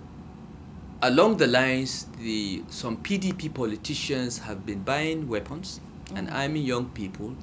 along 1.02 1.36
the 1.36 1.46
lines, 1.46 2.06
the 2.20 2.62
some 2.68 2.96
PDP 2.98 3.52
politicians 3.52 4.38
have 4.38 4.66
been 4.66 4.82
buying 4.82 5.28
weapons 5.28 5.80
and 6.14 6.26
mm-hmm. 6.28 6.36
arming 6.36 6.62
young 6.64 6.86
people 6.90 7.34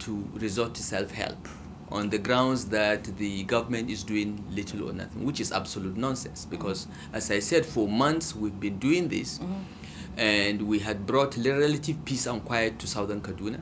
to 0.00 0.28
resort 0.34 0.74
to 0.74 0.82
self-help 0.82 1.48
on 1.90 2.08
the 2.10 2.18
grounds 2.18 2.66
that 2.66 3.04
the 3.18 3.44
government 3.44 3.90
is 3.90 4.02
doing 4.02 4.42
little 4.50 4.88
or 4.88 4.92
nothing, 4.92 5.24
which 5.24 5.40
is 5.40 5.52
absolute 5.52 5.96
nonsense. 5.96 6.46
Because, 6.46 6.86
mm-hmm. 6.86 7.14
as 7.16 7.30
I 7.30 7.38
said, 7.38 7.64
for 7.66 7.88
months 7.88 8.34
we've 8.34 8.58
been 8.58 8.78
doing 8.78 9.08
this, 9.08 9.38
mm-hmm. 9.38 10.18
and 10.18 10.62
we 10.62 10.78
had 10.78 11.06
brought 11.06 11.36
relative 11.36 12.04
peace 12.04 12.26
and 12.26 12.44
quiet 12.44 12.78
to 12.80 12.86
southern 12.86 13.20
Kaduna. 13.20 13.60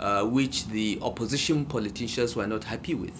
Uh, 0.00 0.24
which 0.24 0.66
the 0.68 0.98
opposition 1.02 1.66
politicians 1.66 2.34
were 2.34 2.46
not 2.46 2.64
happy 2.64 2.94
with. 2.94 3.12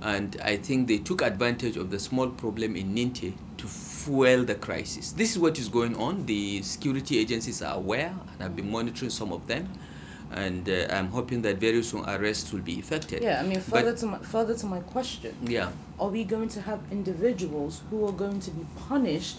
And 0.00 0.40
I 0.44 0.58
think 0.58 0.86
they 0.86 0.98
took 0.98 1.22
advantage 1.22 1.76
of 1.76 1.90
the 1.90 1.98
small 1.98 2.28
problem 2.28 2.76
in 2.76 2.94
Ninte 2.94 3.32
to 3.56 3.66
fuel 4.04 4.44
the 4.44 4.54
crisis. 4.54 5.12
This 5.12 5.30
is 5.32 5.38
what 5.38 5.58
is 5.58 5.68
going 5.68 5.96
on. 5.96 6.26
The 6.26 6.62
security 6.62 7.18
agencies 7.18 7.62
are 7.62 7.76
aware 7.76 8.12
and 8.32 8.42
I've 8.42 8.54
been 8.56 8.70
monitoring 8.70 9.10
some 9.10 9.32
of 9.32 9.46
them. 9.46 9.72
And 10.30 10.68
uh, 10.68 10.86
I'm 10.90 11.08
hoping 11.08 11.42
that 11.42 11.58
very 11.58 11.82
soon 11.82 12.04
arrests 12.08 12.52
will 12.52 12.62
be 12.62 12.78
effected. 12.78 13.22
Yeah, 13.22 13.40
I 13.40 13.46
mean, 13.46 13.62
But- 13.70 13.80
further 13.84 13.94
to 13.96 14.06
my 14.06 14.18
further 14.18 14.54
to 14.62 14.66
my 14.66 14.80
question. 14.80 15.32
Yeah. 15.42 15.70
Are 15.98 16.08
we 16.08 16.24
going 16.24 16.48
to 16.56 16.60
have 16.60 16.80
individuals 16.90 17.82
who 17.88 18.04
are 18.08 18.12
going 18.24 18.40
to 18.40 18.50
be 18.50 18.64
punished? 18.88 19.36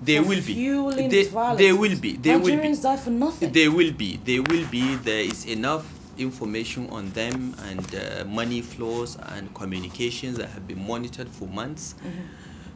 They 0.00 0.20
will 0.20 0.42
be. 0.48 0.54
fueling 0.54 1.08
They- 1.08 1.22
this 1.24 1.28
violence? 1.28 1.58
they 1.58 1.72
will 1.72 1.96
be. 1.98 2.12
They 2.16 2.36
will 2.36 2.46
be. 2.46 2.52
Nigerians 2.52 2.82
die 2.82 2.96
for 2.96 3.10
nothing. 3.10 3.50
They 3.52 3.68
will 3.68 3.92
be. 3.92 4.18
They 4.18 4.38
will 4.40 4.66
be. 4.70 4.94
There 4.96 5.24
is 5.32 5.46
enough 5.46 5.84
information 6.18 6.88
on 6.90 7.10
them 7.12 7.54
and 7.68 7.84
uh, 7.94 8.24
money 8.24 8.60
flows 8.62 9.16
and 9.34 9.52
communications 9.54 10.36
that 10.38 10.48
have 10.50 10.66
been 10.66 10.86
monitored 10.86 11.28
for 11.28 11.48
months 11.48 11.94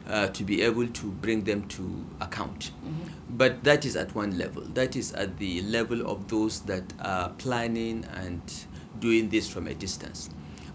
uh, 0.07 0.27
to 0.27 0.43
be 0.43 0.61
able 0.61 0.87
to 0.87 1.07
bring 1.07 1.43
them 1.43 1.67
to 1.69 2.05
account. 2.19 2.71
But 3.29 3.63
that 3.63 3.85
is 3.85 3.95
at 3.95 4.13
one 4.15 4.37
level. 4.37 4.63
That 4.73 4.95
is 4.95 5.11
at 5.13 5.37
the 5.37 5.61
level 5.61 6.09
of 6.09 6.27
those 6.27 6.61
that 6.61 6.83
are 6.99 7.29
planning 7.37 8.05
and 8.13 8.41
doing 8.99 9.29
this 9.29 9.47
from 9.49 9.67
a 9.67 9.73
distance. 9.73 10.29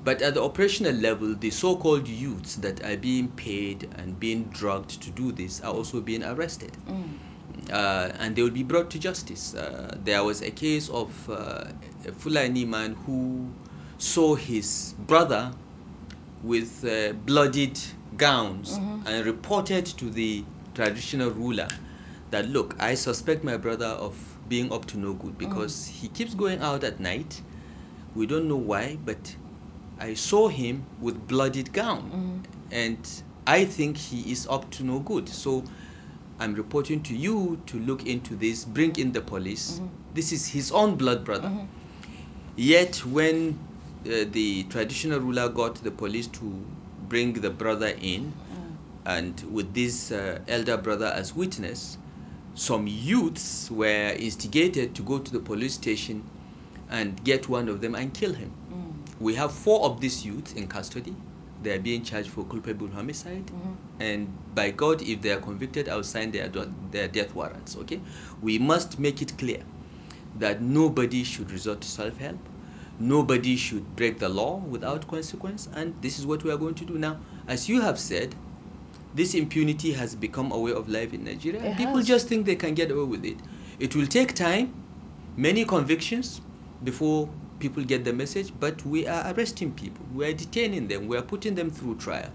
But 0.04 0.22
at 0.22 0.34
the 0.34 0.42
operational 0.42 0.94
level, 0.94 1.34
the 1.34 1.50
so 1.50 1.76
called 1.76 2.06
youths 2.06 2.54
that 2.56 2.84
are 2.84 2.96
being 2.96 3.28
paid 3.28 3.88
and 3.96 4.18
being 4.18 4.44
drugged 4.44 5.02
to 5.02 5.10
do 5.10 5.32
this 5.32 5.60
are 5.60 5.72
also 5.72 6.00
being 6.00 6.22
arrested 6.22 6.76
uh, 7.70 8.10
and 8.18 8.36
they 8.36 8.42
will 8.42 8.50
be 8.50 8.62
brought 8.62 8.90
to 8.90 8.98
justice. 8.98 9.54
Uh, 9.54 9.96
there 10.04 10.22
was 10.24 10.42
a 10.42 10.50
case 10.50 10.88
of 10.88 11.28
uh, 11.30 11.64
a 12.06 12.12
Fulani 12.12 12.64
man 12.64 12.96
who 13.06 13.48
saw 13.98 14.34
his 14.34 14.94
brother 14.98 15.52
with 16.42 16.84
uh, 16.84 17.12
bloodied 17.12 17.78
gowns 18.16 18.78
mm-hmm. 18.78 19.06
and 19.06 19.26
reported 19.26 19.86
to 19.86 20.10
the 20.10 20.44
traditional 20.74 21.30
ruler 21.30 21.68
that, 22.30 22.48
look, 22.48 22.76
I 22.78 22.94
suspect 22.94 23.44
my 23.44 23.56
brother 23.56 23.86
of 23.86 24.16
being 24.48 24.72
up 24.72 24.86
to 24.86 24.98
no 24.98 25.14
good 25.14 25.38
mm-hmm. 25.38 25.50
because 25.50 25.86
he 25.86 26.08
keeps 26.08 26.34
going 26.34 26.60
out 26.60 26.84
at 26.84 27.00
night. 27.00 27.40
We 28.14 28.26
don't 28.26 28.48
know 28.48 28.56
why, 28.56 28.98
but 29.04 29.36
I 29.98 30.14
saw 30.14 30.48
him 30.48 30.84
with 31.00 31.26
bloodied 31.26 31.72
gown, 31.72 32.02
mm-hmm. 32.02 32.72
and 32.72 33.22
I 33.46 33.64
think 33.64 33.96
he 33.96 34.30
is 34.32 34.46
up 34.46 34.70
to 34.72 34.84
no 34.84 34.98
good. 35.00 35.28
So 35.28 35.64
I'm 36.38 36.54
reporting 36.54 37.02
to 37.04 37.16
you 37.16 37.60
to 37.66 37.78
look 37.78 38.06
into 38.06 38.36
this, 38.36 38.64
bring 38.64 38.96
in 38.96 39.12
the 39.12 39.20
police. 39.20 39.80
This 40.14 40.32
is 40.32 40.46
his 40.46 40.72
own 40.72 40.96
blood 40.96 41.24
brother. 41.24 41.50
Yet, 42.56 43.04
when 43.04 43.58
uh, 44.06 44.24
the 44.30 44.64
traditional 44.64 45.20
ruler 45.20 45.48
got 45.48 45.76
the 45.76 45.90
police 45.90 46.26
to 46.28 46.64
bring 47.08 47.32
the 47.34 47.50
brother 47.50 47.94
in, 48.00 48.32
mm. 48.32 48.76
and 49.04 49.40
with 49.52 49.72
this 49.74 50.12
uh, 50.12 50.38
elder 50.48 50.76
brother 50.76 51.06
as 51.06 51.34
witness, 51.34 51.98
some 52.54 52.86
youths 52.86 53.70
were 53.70 54.14
instigated 54.18 54.94
to 54.94 55.02
go 55.02 55.18
to 55.18 55.32
the 55.32 55.40
police 55.40 55.74
station 55.74 56.22
and 56.90 57.22
get 57.24 57.48
one 57.48 57.68
of 57.68 57.80
them 57.80 57.94
and 57.94 58.14
kill 58.14 58.32
him. 58.32 58.50
Mm. 58.70 59.20
We 59.20 59.34
have 59.34 59.52
four 59.52 59.84
of 59.84 60.00
these 60.00 60.24
youths 60.24 60.52
in 60.54 60.68
custody. 60.68 61.14
They 61.62 61.74
are 61.74 61.80
being 61.80 62.04
charged 62.04 62.28
for 62.28 62.44
culpable 62.44 62.88
homicide, 62.88 63.46
mm-hmm. 63.46 64.02
and 64.02 64.28
by 64.54 64.70
God, 64.70 65.00
if 65.02 65.22
they 65.22 65.30
are 65.32 65.40
convicted, 65.40 65.88
I'll 65.88 66.04
sign 66.04 66.30
their 66.30 66.48
their 66.90 67.08
death 67.08 67.34
warrants. 67.34 67.76
Okay, 67.76 68.00
we 68.42 68.58
must 68.58 68.98
make 68.98 69.22
it 69.22 69.36
clear 69.38 69.62
that 70.38 70.60
nobody 70.60 71.24
should 71.24 71.50
resort 71.50 71.80
to 71.80 71.88
self-help. 71.88 72.36
Nobody 72.98 73.56
should 73.56 73.94
break 73.96 74.18
the 74.18 74.28
law 74.28 74.56
without 74.56 75.06
consequence, 75.08 75.68
and 75.74 75.94
this 76.00 76.18
is 76.18 76.26
what 76.26 76.44
we 76.44 76.50
are 76.50 76.56
going 76.56 76.74
to 76.76 76.84
do 76.84 76.98
now. 76.98 77.18
As 77.46 77.68
you 77.68 77.80
have 77.80 77.98
said, 77.98 78.34
this 79.14 79.34
impunity 79.34 79.92
has 79.92 80.14
become 80.14 80.52
a 80.52 80.58
way 80.58 80.72
of 80.72 80.88
life 80.88 81.12
in 81.12 81.24
Nigeria. 81.24 81.62
It 81.62 81.76
People 81.76 81.96
has. 81.96 82.06
just 82.06 82.28
think 82.28 82.46
they 82.46 82.56
can 82.56 82.74
get 82.74 82.90
away 82.90 83.04
with 83.04 83.24
it. 83.24 83.36
It 83.78 83.94
will 83.94 84.06
take 84.06 84.34
time, 84.34 84.74
many 85.36 85.64
convictions 85.64 86.40
before 86.84 87.28
people 87.58 87.82
get 87.84 88.04
the 88.04 88.12
message, 88.12 88.52
but 88.60 88.84
we 88.84 89.06
are 89.06 89.32
arresting 89.34 89.72
people. 89.72 90.04
We 90.14 90.26
are 90.26 90.32
detaining 90.32 90.88
them. 90.88 91.06
We 91.06 91.16
are 91.16 91.22
putting 91.22 91.54
them 91.54 91.70
through 91.70 91.96
trial. 91.96 92.30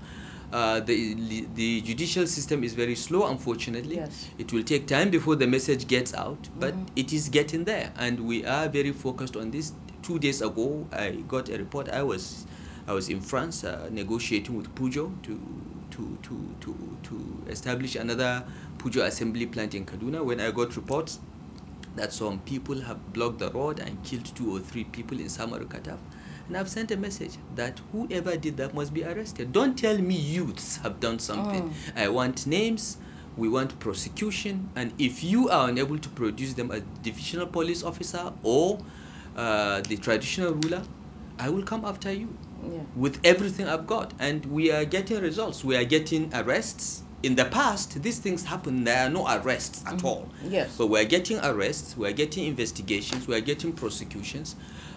Uh, 0.51 0.79
the, 0.81 1.45
the 1.55 1.81
judicial 1.81 2.27
system 2.27 2.63
is 2.63 2.73
very 2.73 2.95
slow, 2.95 3.27
unfortunately. 3.27 3.95
Yes. 3.95 4.29
It 4.37 4.51
will 4.51 4.63
take 4.63 4.85
time 4.87 5.09
before 5.09 5.35
the 5.35 5.47
message 5.47 5.87
gets 5.87 6.13
out, 6.13 6.49
but 6.59 6.73
it 6.95 7.13
is 7.13 7.29
getting 7.29 7.63
there, 7.63 7.91
and 7.97 8.19
we 8.27 8.45
are 8.45 8.67
very 8.67 8.91
focused 8.91 9.35
on 9.37 9.51
this. 9.51 9.71
Two 10.01 10.19
days 10.19 10.41
ago, 10.41 10.87
I 10.91 11.09
got 11.27 11.49
a 11.49 11.57
report. 11.57 11.89
I 11.89 12.03
was, 12.03 12.45
I 12.87 12.93
was 12.93 13.09
in 13.09 13.21
France 13.21 13.63
uh, 13.63 13.89
negotiating 13.91 14.55
with 14.57 14.73
Peugeot 14.75 15.11
to, 15.23 15.39
to, 15.91 16.17
to, 16.23 16.55
to, 16.61 16.97
to 17.03 17.43
establish 17.47 17.95
another 17.95 18.43
Peugeot 18.77 19.05
assembly 19.05 19.45
plant 19.45 19.75
in 19.75 19.85
Kaduna. 19.85 20.23
When 20.23 20.39
I 20.39 20.51
got 20.51 20.75
reports 20.75 21.19
that 21.95 22.13
some 22.13 22.39
people 22.39 22.79
have 22.81 23.13
blocked 23.13 23.39
the 23.39 23.51
road 23.51 23.79
and 23.79 24.01
killed 24.03 24.25
two 24.35 24.55
or 24.55 24.59
three 24.59 24.83
people 24.85 25.19
in 25.19 25.25
Samaru 25.27 25.65
Kataf. 25.65 25.99
And 26.47 26.57
I've 26.57 26.69
sent 26.69 26.91
a 26.91 26.97
message 26.97 27.37
that 27.55 27.79
whoever 27.91 28.35
did 28.37 28.57
that 28.57 28.73
must 28.73 28.93
be 28.93 29.03
arrested. 29.03 29.51
Don't 29.51 29.77
tell 29.77 29.97
me 29.97 30.15
youths 30.15 30.77
have 30.77 30.99
done 30.99 31.19
something. 31.19 31.73
I 31.95 32.07
want 32.09 32.47
names, 32.47 32.97
we 33.37 33.49
want 33.49 33.77
prosecution, 33.79 34.69
and 34.75 34.93
if 34.97 35.23
you 35.23 35.49
are 35.49 35.69
unable 35.69 35.97
to 35.97 36.09
produce 36.09 36.53
them 36.53 36.71
as 36.71 36.81
divisional 37.03 37.47
police 37.47 37.83
officer 37.83 38.31
or 38.43 38.79
uh, 39.35 39.81
the 39.81 39.97
traditional 39.97 40.53
ruler, 40.53 40.83
I 41.39 41.49
will 41.49 41.63
come 41.63 41.85
after 41.85 42.11
you 42.11 42.29
Yeah. 42.63 42.81
with 42.95 43.19
everything 43.23 43.67
I've 43.67 43.87
got. 43.87 44.13
And 44.19 44.45
we 44.45 44.71
are 44.71 44.85
getting 44.85 45.19
results. 45.21 45.63
We 45.63 45.75
are 45.75 45.83
getting 45.85 46.31
arrests. 46.33 47.03
In 47.23 47.35
the 47.35 47.45
past, 47.45 48.01
these 48.01 48.17
things 48.19 48.43
happen. 48.43 48.83
There 48.83 49.05
are 49.05 49.09
no 49.09 49.27
arrests 49.27 49.83
at 49.85 50.03
all. 50.03 50.27
Yes. 50.49 50.75
But 50.77 50.87
we're 50.87 51.05
getting 51.05 51.37
arrests, 51.39 51.95
we're 51.95 52.13
getting 52.13 52.45
investigations, 52.47 53.27
we're 53.27 53.41
getting 53.41 53.73
prosecutions. 53.73 54.55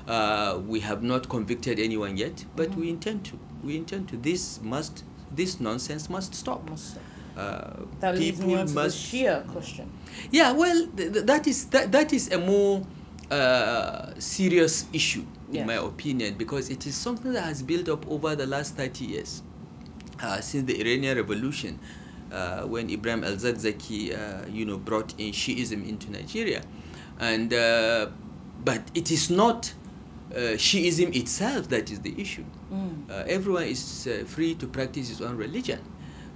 Uh, 0.08 0.58
we 0.66 0.80
have 0.80 1.02
not 1.02 1.28
convicted 1.28 1.78
anyone 1.78 2.16
yet, 2.16 2.44
but 2.56 2.74
we 2.76 2.88
intend 2.88 3.24
to. 3.26 3.38
We 3.62 3.76
intend 3.76 4.08
to. 4.08 4.16
This 4.16 4.60
must, 4.62 5.04
this 5.30 5.60
nonsense 5.60 6.08
must 6.08 6.34
stop. 6.34 6.68
Must 6.68 6.90
stop. 6.92 7.02
Uh, 7.36 7.84
That 8.00 8.16
leads 8.16 8.38
me 8.40 8.46
people 8.46 8.60
on 8.60 8.66
to 8.68 8.72
must- 8.74 9.10
the 9.12 9.18
Shia 9.18 9.46
question. 9.46 9.90
yeah, 10.30 10.52
well, 10.52 10.86
th- 10.96 11.12
th- 11.12 11.26
that 11.26 11.46
is 11.46 11.66
that, 11.66 11.92
that 11.92 12.12
is 12.12 12.30
a 12.32 12.38
more 12.38 12.86
uh, 13.30 14.12
serious 14.18 14.86
issue, 14.92 15.24
in 15.52 15.64
my 15.66 15.74
opinion, 15.74 16.34
because 16.36 16.70
it 16.70 16.86
is 16.86 16.96
something 16.96 17.32
that 17.32 17.42
has 17.44 17.62
built 17.62 17.88
up 17.88 18.06
over 18.08 18.34
the 18.36 18.46
last 18.46 18.76
30 18.76 19.04
years, 19.04 19.42
uh, 20.22 20.40
since 20.40 20.66
the 20.66 20.80
Iranian 20.80 21.16
Revolution, 21.16 21.78
uh, 22.30 22.62
when 22.62 22.90
Ibrahim 22.90 23.24
al-Zakzaki, 23.24 24.12
uh, 24.16 24.46
you 24.48 24.64
know, 24.64 24.78
brought 24.78 25.14
in 25.18 25.32
Shiism 25.32 25.86
into 25.86 26.10
Nigeria, 26.10 26.62
and 27.18 27.52
uh, 27.52 28.10
but 28.64 28.90
it 28.94 29.10
is 29.10 29.30
not 29.30 29.72
uh, 30.34 30.56
Shiism 30.56 31.14
itself 31.14 31.68
that 31.68 31.90
is 31.90 32.00
the 32.00 32.20
issue. 32.20 32.44
Uh, 33.08 33.22
everyone 33.26 33.64
is 33.64 34.06
uh, 34.06 34.24
free 34.24 34.54
to 34.56 34.66
practice 34.66 35.08
his 35.08 35.20
own 35.20 35.36
religion, 35.36 35.80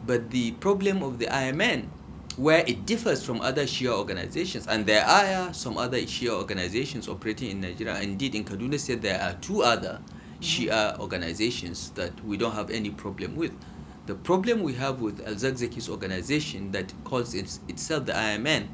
but 0.06 0.30
the 0.30 0.52
problem 0.52 1.02
of 1.02 1.18
the 1.18 1.26
IMN, 1.26 1.88
where 2.38 2.62
it 2.68 2.86
differs 2.86 3.24
from 3.24 3.40
other 3.40 3.64
Shia 3.64 3.92
organizations, 3.92 4.68
and 4.68 4.86
there 4.86 5.04
are 5.04 5.52
some 5.52 5.76
other 5.76 5.98
Shia 5.98 6.30
organizations 6.30 7.08
operating 7.08 7.50
in 7.50 7.60
Nigeria. 7.60 8.00
Indeed, 8.00 8.36
in 8.36 8.44
Kaduna 8.44 8.78
State, 8.78 9.02
there 9.02 9.20
are 9.20 9.34
two 9.40 9.62
other 9.64 10.00
mm-hmm. 10.00 10.42
Shia 10.70 10.98
organizations 11.00 11.90
that 11.96 12.12
we 12.24 12.36
don't 12.36 12.54
have 12.54 12.70
any 12.70 12.90
problem 12.90 13.34
with. 13.34 13.50
The 14.06 14.14
problem 14.14 14.62
we 14.62 14.72
have 14.74 15.00
with 15.00 15.20
Al 15.26 15.34
Zakzaki's 15.34 15.88
organization 15.88 16.70
that 16.72 16.92
calls 17.04 17.34
its, 17.34 17.58
itself 17.66 18.06
the 18.06 18.12
IMN 18.12 18.68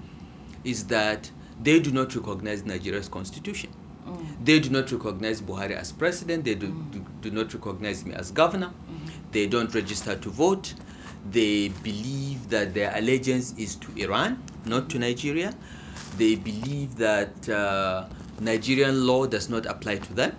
is 0.62 0.84
that 0.88 1.30
they 1.62 1.80
do 1.80 1.90
not 1.90 2.14
recognize 2.14 2.64
Nigeria's 2.66 3.08
constitution. 3.08 3.70
Mm. 4.06 4.44
They 4.44 4.60
do 4.60 4.68
not 4.68 4.92
recognize 4.92 5.40
Buhari 5.40 5.72
as 5.74 5.90
president. 5.90 6.44
They 6.44 6.54
do, 6.54 6.68
mm. 6.68 6.90
do, 6.92 7.04
do 7.22 7.30
not 7.30 7.54
recognize 7.54 8.04
me 8.04 8.12
as 8.14 8.30
governor. 8.30 8.66
Mm-hmm. 8.68 9.08
They 9.32 9.46
don't 9.46 9.74
register 9.74 10.16
to 10.16 10.28
vote. 10.28 10.74
They 11.30 11.68
believe 11.68 12.48
that 12.50 12.74
their 12.74 12.92
allegiance 12.96 13.54
is 13.56 13.76
to 13.76 13.92
Iran, 13.96 14.42
not 14.64 14.88
to 14.90 14.98
Nigeria. 14.98 15.54
They 16.16 16.34
believe 16.36 16.96
that 16.96 17.48
uh, 17.48 18.06
Nigerian 18.40 19.06
law 19.06 19.26
does 19.26 19.48
not 19.48 19.66
apply 19.66 19.96
to 19.98 20.12
them. 20.14 20.32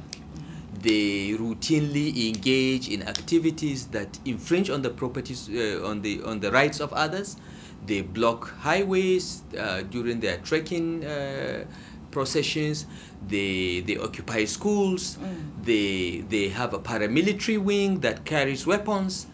They 0.81 1.31
routinely 1.39 2.27
engage 2.29 2.89
in 2.89 3.03
activities 3.03 3.87
that 3.87 4.19
infringe 4.25 4.69
on 4.69 4.81
the 4.81 4.89
properties, 4.89 5.49
uh, 5.49 5.81
on 5.85 6.01
the 6.01 6.21
on 6.23 6.39
the 6.39 6.51
rights 6.51 6.79
of 6.79 6.93
others. 6.93 7.37
They 7.85 8.01
block 8.01 8.49
highways 8.59 9.43
uh, 9.57 9.81
during 9.83 10.19
their 10.19 10.37
trekking 10.37 11.03
uh, 11.05 11.65
processions. 12.11 12.85
They 13.27 13.81
they 13.81 13.97
occupy 13.97 14.45
schools. 14.45 15.17
They 15.63 16.23
they 16.27 16.49
have 16.49 16.73
a 16.73 16.79
paramilitary 16.79 17.57
wing 17.57 17.99
that 18.01 18.25
carries 18.25 18.65
weapons. 18.67 19.27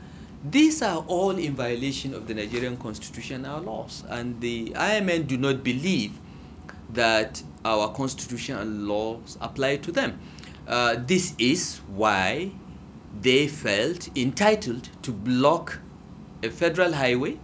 These 0.43 0.81
are 0.81 1.05
all 1.07 1.31
in 1.31 1.55
violation 1.55 2.13
of 2.15 2.27
the 2.27 2.33
Nigerian 2.33 2.77
constitution 2.77 3.45
and 3.45 3.47
our 3.47 3.61
laws. 3.61 4.03
And 4.09 4.41
the 4.41 4.69
IMN 4.75 5.27
do 5.27 5.37
not 5.37 5.63
believe 5.63 6.13
that 6.93 7.41
our 7.63 7.93
constitution 7.93 8.57
and 8.57 8.87
laws 8.87 9.37
apply 9.39 9.77
to 9.77 9.91
them. 9.91 10.19
Uh, 10.67 10.95
this 11.05 11.35
is 11.37 11.77
why 11.87 12.51
they 13.21 13.47
felt 13.47 14.09
entitled 14.17 14.89
to 15.03 15.11
block 15.11 15.79
a 16.43 16.49
federal 16.49 16.91
highway 16.91 17.37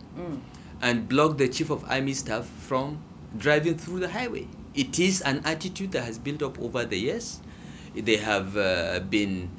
and 0.81 1.07
block 1.07 1.37
the 1.37 1.47
chief 1.47 1.69
of 1.69 1.83
army 1.89 2.13
staff 2.13 2.47
from 2.47 2.99
driving 3.37 3.77
through 3.77 3.99
the 3.99 4.09
highway. 4.09 4.47
It 4.73 4.99
is 4.99 5.21
an 5.21 5.41
attitude 5.45 5.91
that 5.91 6.03
has 6.03 6.17
built 6.17 6.41
up 6.41 6.59
over 6.59 6.83
the 6.85 6.97
years. 6.97 7.39
They 7.95 8.17
have 8.17 8.57
uh, 8.57 8.99
been 9.01 9.49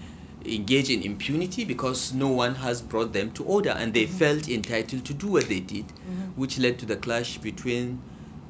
engaged 0.49 0.91
in 0.91 1.03
impunity 1.03 1.65
because 1.65 2.13
no 2.13 2.29
one 2.29 2.55
has 2.55 2.81
brought 2.83 3.13
them 3.13 3.31
to 3.33 3.45
order 3.45 3.71
and 3.71 3.93
they 3.95 4.05
mm-hmm. 4.05 4.17
felt 4.19 4.49
entitled 4.49 5.05
to 5.05 5.15
do 5.15 5.29
what 5.29 5.49
they 5.49 5.61
did, 5.61 5.87
mm-hmm. 5.87 6.41
which 6.41 6.59
led 6.59 6.79
to 6.79 6.87
the 6.87 6.97
clash 6.97 7.39
between 7.39 8.01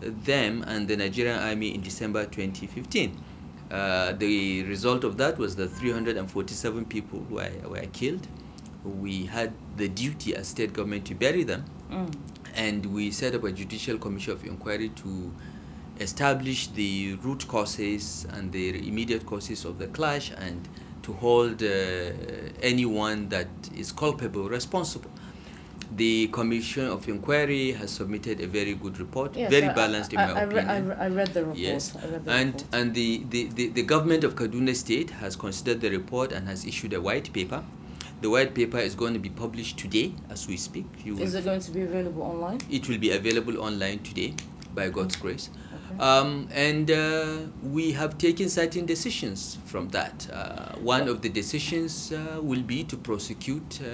them 0.00 0.62
and 0.66 0.86
the 0.88 0.96
Nigerian 0.96 1.38
army 1.38 1.74
in 1.74 1.80
December 1.80 2.24
2015. 2.26 3.16
Uh, 3.70 4.12
the 4.12 4.62
result 4.64 5.04
of 5.04 5.16
that 5.18 5.36
was 5.36 5.56
that 5.56 5.68
347 5.68 6.84
people 6.86 7.20
were, 7.28 7.50
were 7.68 7.84
killed. 7.92 8.26
We 8.84 9.26
had 9.26 9.52
the 9.76 9.88
duty 9.88 10.34
as 10.34 10.48
state 10.48 10.72
government 10.72 11.04
to 11.06 11.14
bury 11.14 11.42
them, 11.44 11.64
mm. 11.90 12.14
and 12.54 12.86
we 12.86 13.10
set 13.10 13.34
up 13.34 13.44
a 13.44 13.52
judicial 13.52 13.98
commission 13.98 14.32
of 14.32 14.44
inquiry 14.44 14.88
to 14.90 15.32
establish 16.00 16.68
the 16.68 17.14
root 17.22 17.46
causes 17.48 18.26
and 18.30 18.52
the 18.52 18.88
immediate 18.88 19.26
causes 19.26 19.64
of 19.64 19.78
the 19.78 19.88
clash 19.88 20.30
and 20.30 20.68
to 21.08 21.14
hold 21.14 21.62
uh, 21.62 21.70
anyone 22.72 23.28
that 23.30 23.48
is 23.74 23.92
culpable 23.92 24.46
responsible. 24.48 25.10
The 25.90 26.28
Commission 26.28 26.86
of 26.86 27.08
Inquiry 27.08 27.72
has 27.72 27.90
submitted 27.92 28.40
a 28.42 28.46
very 28.46 28.74
good 28.74 29.00
report, 29.00 29.34
Yes, 29.34 29.50
very 29.50 29.68
I- 29.68 29.72
balanced 29.82 30.12
in 30.12 30.20
I- 30.20 30.26
my 30.32 30.40
I 30.40 30.42
re- 30.44 30.58
I 30.60 30.76
opinion. 30.76 30.96
I 31.04 31.08
read 31.20 31.30
the 31.36 31.42
report. 31.44 31.58
Yes, 31.58 31.96
I 31.96 32.06
read 32.12 32.24
the 32.26 32.32
and 32.40 32.48
report. 32.54 32.74
and 32.78 32.94
the, 33.00 33.08
the, 33.34 33.42
the, 33.58 33.64
the 33.78 33.82
government 33.94 34.22
of 34.28 34.34
Kaduna 34.40 34.74
State 34.84 35.10
has 35.22 35.34
considered 35.46 35.80
the 35.80 35.90
report 35.98 36.32
and 36.32 36.46
has 36.46 36.66
issued 36.66 36.92
a 36.92 37.00
white 37.00 37.32
paper. 37.32 37.62
The 38.20 38.28
white 38.28 38.52
paper 38.54 38.78
is 38.90 38.94
going 39.02 39.14
to 39.14 39.20
be 39.28 39.30
published 39.30 39.78
today 39.78 40.12
as 40.28 40.46
we 40.46 40.56
speak. 40.58 40.86
You 41.04 41.16
Is 41.20 41.34
it 41.34 41.44
going 41.44 41.60
to 41.68 41.70
be 41.70 41.82
available 41.90 42.22
online? 42.34 42.60
it 42.68 42.86
will 42.88 42.98
be 42.98 43.10
available 43.12 43.56
online 43.70 44.00
today 44.10 44.34
by 44.74 44.90
God's 44.90 45.16
grace. 45.16 45.48
Okay. 45.90 46.04
Um, 46.04 46.48
and 46.52 46.90
uh, 46.90 47.38
we 47.62 47.92
have 47.92 48.18
taken 48.18 48.48
certain 48.48 48.84
decisions 48.86 49.58
from 49.64 49.88
that. 49.90 50.28
Uh, 50.32 50.78
one 50.80 51.08
of 51.08 51.22
the 51.22 51.28
decisions 51.30 52.12
uh, 52.12 52.40
will 52.42 52.62
be 52.62 52.84
to 52.84 52.96
prosecute 52.96 53.80
uh, 53.80 53.84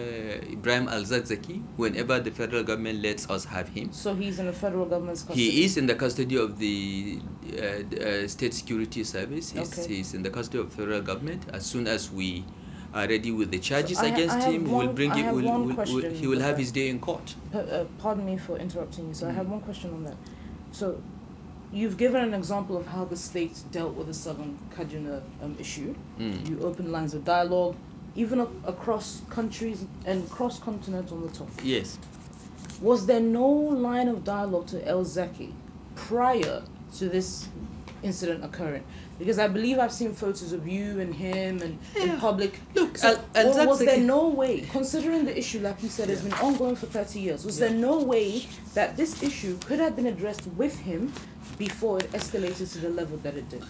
Ibrahim 0.57 0.89
Al 0.89 1.03
Zakzaki 1.03 1.63
whenever 1.77 2.19
the 2.21 2.31
federal 2.33 2.65
government 2.65 3.01
lets 3.01 3.31
us 3.31 3.45
have 3.45 3.69
him. 3.69 3.93
So 3.93 4.15
he's 4.15 4.39
in 4.41 4.47
the 4.47 4.53
federal 4.53 4.87
government's 4.87 5.23
custody. 5.23 5.51
He 5.51 5.65
is 5.65 5.77
in 5.77 5.87
the 5.87 5.95
custody 5.95 6.37
of 6.37 6.59
the 6.59 7.23
uh, 7.59 7.63
uh, 7.63 8.29
State 8.29 8.55
Security 8.55 9.05
Service. 9.05 9.51
He's, 9.51 9.79
Okay. 9.79 9.95
he's 9.95 10.15
in 10.15 10.23
the 10.23 10.31
custody 10.31 10.59
of 10.63 10.73
federal 10.73 11.01
government. 11.01 11.47
As 11.53 11.65
soon 11.65 11.87
as 11.87 12.11
we 12.11 12.47
are 12.93 13.07
ready 13.07 13.31
with 13.31 13.51
the 13.51 13.59
charges 13.61 13.99
I 13.99 14.09
ha- 14.09 14.15
against 14.15 14.47
I 14.47 14.51
him, 14.53 14.65
we'll 14.65 14.93
bring 14.93 15.13
I 15.13 15.17
have 15.19 15.35
We'll, 15.35 15.45
we'll, 15.65 15.75
question 15.75 16.15
he 16.15 16.27
will 16.27 16.41
have 16.41 16.59
his 16.59 16.73
day 16.73 16.89
in 16.89 16.99
court. 16.99 17.35
Pardon 17.99 18.25
me 18.25 18.37
for 18.37 18.57
interrupting 18.59 19.09
you. 19.09 19.15
So 19.15 19.29
I 19.29 19.31
Mm. 19.31 19.35
have 19.37 19.49
one 19.49 19.61
question 19.61 19.93
on 19.93 20.05
that. 20.05 20.17
So 20.73 21.01
you've 21.75 21.97
given 21.99 22.23
an 22.23 22.35
example 22.35 22.77
of 22.77 22.87
how 22.87 23.05
the 23.05 23.17
state 23.17 23.61
dealt 23.73 23.95
with 23.95 24.07
the 24.07 24.15
Southern 24.15 24.59
Kaduna 24.77 25.21
um, 25.43 25.57
issue. 25.59 25.95
Mm. 26.19 26.49
You 26.49 26.61
opened 26.61 26.93
lines 26.93 27.15
of 27.15 27.25
dialogue, 27.25 27.75
even 28.15 28.41
a- 28.41 28.49
across 28.65 29.21
countries 29.29 29.85
and 30.07 30.29
cross 30.31 30.59
continent 30.59 31.11
on 31.13 31.23
the 31.23 31.29
top. 31.31 31.49
Yes. 31.63 31.99
Was 32.81 33.07
there 33.07 33.21
no 33.21 33.47
line 33.49 34.09
of 34.09 34.25
dialogue 34.25 34.69
to 34.69 34.87
El 34.87 35.05
Zaki 35.05 35.53
prior 35.97 36.63
to 36.99 37.09
this 37.09 37.49
incident 38.03 38.45
occurring? 38.45 38.85
Because 39.19 39.39
I 39.39 39.49
believe 39.49 39.79
I've 39.79 39.93
seen 39.93 40.13
photos 40.13 40.53
of 40.53 40.67
you 40.67 41.01
and 41.01 41.15
him 41.15 41.63
and 41.63 41.81
in 42.01 42.19
public. 42.19 42.61
Look, 42.75 42.99
So, 42.99 43.11
El- 43.35 43.59
El 43.59 43.67
was 43.67 43.79
there 43.79 44.01
no 44.01 44.31
way, 44.31 44.63
considering 44.63 45.25
the 45.25 45.37
issue, 45.39 45.61
like 45.61 45.83
you 45.83 45.89
said, 45.89 46.09
has 46.09 46.23
been 46.23 46.35
ongoing 46.35 46.77
for 46.77 46.87
30 46.87 47.21
years, 47.21 47.45
was 47.45 47.59
Yeah. 47.59 47.69
there 47.69 47.77
no 47.79 48.03
way 48.03 48.47
that 48.75 48.97
this 48.97 49.23
issue 49.23 49.59
could 49.59 49.79
have 49.79 49.95
been 49.97 50.07
addressed 50.07 50.47
with 50.47 50.77
him 50.79 51.13
before 51.59 52.01
it 52.01 52.13
escalated 52.13 52.73
to 52.73 52.79
the 52.79 52.91
level 52.91 53.19
that 53.19 53.37
it 53.37 53.49
did? 53.49 53.65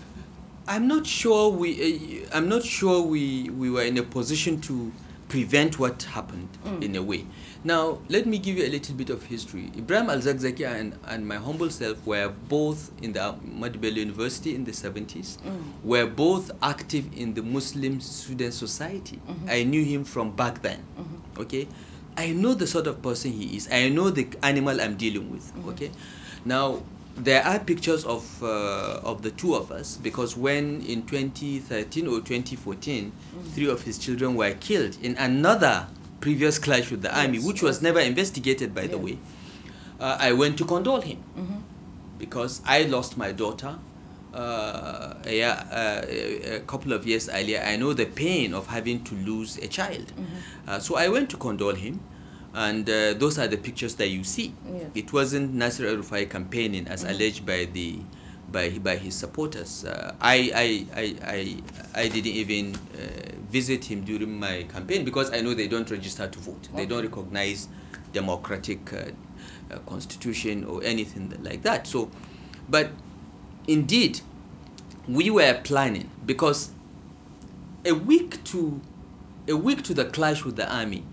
I'm 0.67 0.89
not 0.89 1.07
sure 1.07 1.51
we. 1.51 2.25
Uh, 2.25 2.37
I'm 2.37 2.49
not 2.49 2.65
sure 2.65 3.03
we 3.03 3.51
we 3.51 3.71
were 3.71 3.83
in 3.83 3.99
a 3.99 4.03
position 4.03 4.63
to 4.63 4.95
prevent 5.29 5.79
what 5.79 6.03
happened 6.03 6.49
mm. 6.65 6.83
in 6.83 6.97
a 6.97 7.03
way. 7.03 7.25
Now, 7.65 7.99
let 8.09 8.27
me 8.27 8.39
give 8.39 8.59
you 8.59 8.65
a 8.67 8.69
little 8.69 8.95
bit 8.95 9.11
of 9.11 9.23
history. 9.25 9.71
Ibrahim 9.77 10.11
Al 10.11 10.19
Zakzaki 10.19 10.67
and, 10.67 10.99
and 11.07 11.27
my 11.27 11.37
humble 11.37 11.71
self 11.71 12.05
were 12.07 12.29
both 12.49 12.91
in 13.03 13.13
the 13.13 13.21
Ahmadu 13.21 13.81
Bello 13.81 13.97
University 13.97 14.55
in 14.55 14.65
the 14.65 14.73
70s. 14.73 15.39
Mm. 15.39 15.63
Were 15.83 16.07
both 16.07 16.51
active 16.63 17.07
in 17.17 17.35
the 17.35 17.43
Muslim 17.43 18.01
Student 18.01 18.55
Society. 18.55 19.19
Mm-hmm. 19.29 19.49
I 19.49 19.63
knew 19.65 19.85
him 19.85 20.05
from 20.05 20.35
back 20.37 20.63
then. 20.63 20.79
Mm-hmm. 20.99 21.41
Okay, 21.43 21.69
I 22.17 22.33
know 22.33 22.55
the 22.55 22.67
sort 22.67 22.87
of 22.87 23.03
person 23.03 23.33
he 23.33 23.57
is. 23.57 23.69
I 23.73 23.89
know 23.89 24.11
the 24.11 24.29
animal 24.43 24.81
I'm 24.81 24.97
dealing 24.97 25.31
with. 25.31 25.45
Mm-hmm. 25.55 25.69
Okay, 25.71 25.91
now 26.45 26.83
there 27.17 27.45
are 27.45 27.59
pictures 27.61 28.05
of 28.05 28.43
uh, 28.43 29.01
of 29.05 29.23
the 29.23 29.31
two 29.31 29.55
of 29.55 29.71
us 29.71 29.97
because 29.97 30.37
when 30.37 30.81
in 30.83 31.07
2013 31.07 32.07
or 32.09 32.21
2014 32.21 33.13
three 33.53 33.69
of 33.69 33.83
his 33.83 33.99
children 33.99 34.35
were 34.35 34.53
killed 34.55 34.97
in 35.03 35.17
another 35.17 35.87
previous 36.21 36.59
clash 36.59 36.91
with 36.91 37.03
the 37.03 37.17
army 37.17 37.39
which 37.39 37.63
was 37.63 37.83
never 37.83 38.01
investigated 38.01 38.75
by 38.75 38.87
the 38.87 38.99
way. 38.99 39.19
Uh, 40.01 40.17
i 40.19 40.33
went 40.33 40.59
to 40.59 40.65
condole 40.65 41.01
him 41.01 41.19
Mm-hmm. 41.37 41.59
because 42.19 42.61
i 42.67 42.83
lost 42.83 43.17
my 43.17 43.31
daughter 43.33 43.79
uh, 44.35 45.15
a, 45.27 45.43
uh, 45.45 46.03
a 46.09 46.57
a 46.57 46.61
couple 46.61 46.93
of 46.93 47.07
years 47.07 47.29
earlier. 47.29 47.63
I 47.65 47.77
know 47.77 47.93
the 47.93 48.07
pain 48.07 48.53
of 48.53 48.67
having 48.67 49.05
to 49.05 49.15
lose 49.15 49.59
a 49.59 49.69
child. 49.69 50.07
Mm-hmm. 50.09 50.69
uh, 50.69 50.79
so 50.81 50.97
i 50.97 51.09
went 51.09 51.31
to 51.31 51.37
condole 51.37 51.75
him 51.75 52.01
and 52.55 52.89
uh, 52.89 53.15
those 53.15 53.39
are 53.39 53.49
the 53.49 53.57
pictures 53.57 53.97
that 53.97 54.09
you 54.09 54.25
see 54.25 54.55
Yes. 54.73 54.91
it 54.95 55.13
wasn't 55.13 55.53
Nasir 55.53 55.87
El-Rufai 55.89 56.31
campaigning 56.31 56.87
as 56.89 57.05
Mhm. 57.05 57.11
alleged 57.11 57.47
by 57.47 57.65
the 57.67 57.99
by 58.53 58.69
by 58.79 58.97
his 58.97 59.15
supporters. 59.17 59.85
Uh, 59.85 60.15
I, 60.21 60.53
I 60.55 61.01
I 61.03 61.17
I 61.37 62.03
I 62.03 62.09
didn't 62.09 62.33
even 62.33 62.75
uh, 62.75 63.37
visit 63.51 63.85
him 63.85 64.03
during 64.05 64.39
my 64.39 64.65
campaign 64.65 65.05
because 65.05 65.33
I 65.33 65.41
know 65.41 65.55
they 65.55 65.67
don't 65.67 65.91
register 65.91 66.29
to 66.29 66.39
vote. 66.39 66.69
They 66.75 66.87
don't 66.87 67.03
recognize 67.03 67.69
democratic 68.13 68.93
uh, 68.93 68.99
uh, 69.71 69.79
constitution 69.87 70.65
or 70.65 70.85
anything 70.85 71.35
like 71.43 71.63
that. 71.63 71.87
So, 71.87 72.11
but 72.69 72.91
indeed, 73.67 74.21
we 75.09 75.31
were 75.31 75.55
planning 75.65 76.11
because 76.27 76.71
a 77.85 77.93
week 77.93 78.45
to 78.45 78.81
a 79.49 79.57
week 79.57 79.83
to 79.85 79.95
the 79.95 80.05
clash 80.05 80.45
with 80.45 80.57
the 80.57 80.71
army 80.73 81.05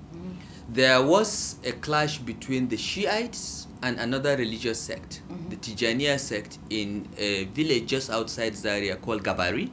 there 0.74 1.02
was 1.04 1.58
a 1.66 1.72
clash 1.74 2.18
between 2.20 2.70
the 2.70 2.78
Shiites 2.78 3.68
and 3.84 4.00
another 4.00 4.38
religious 4.38 4.82
sect, 4.82 5.22
the 5.50 5.56
Tijaniya 5.58 6.18
sect, 6.20 6.60
in 6.70 7.08
a 7.18 7.46
village 7.46 7.88
just 7.88 8.10
outside 8.10 8.56
Zaria 8.56 8.96
called 8.96 9.24
Gabari. 9.24 9.70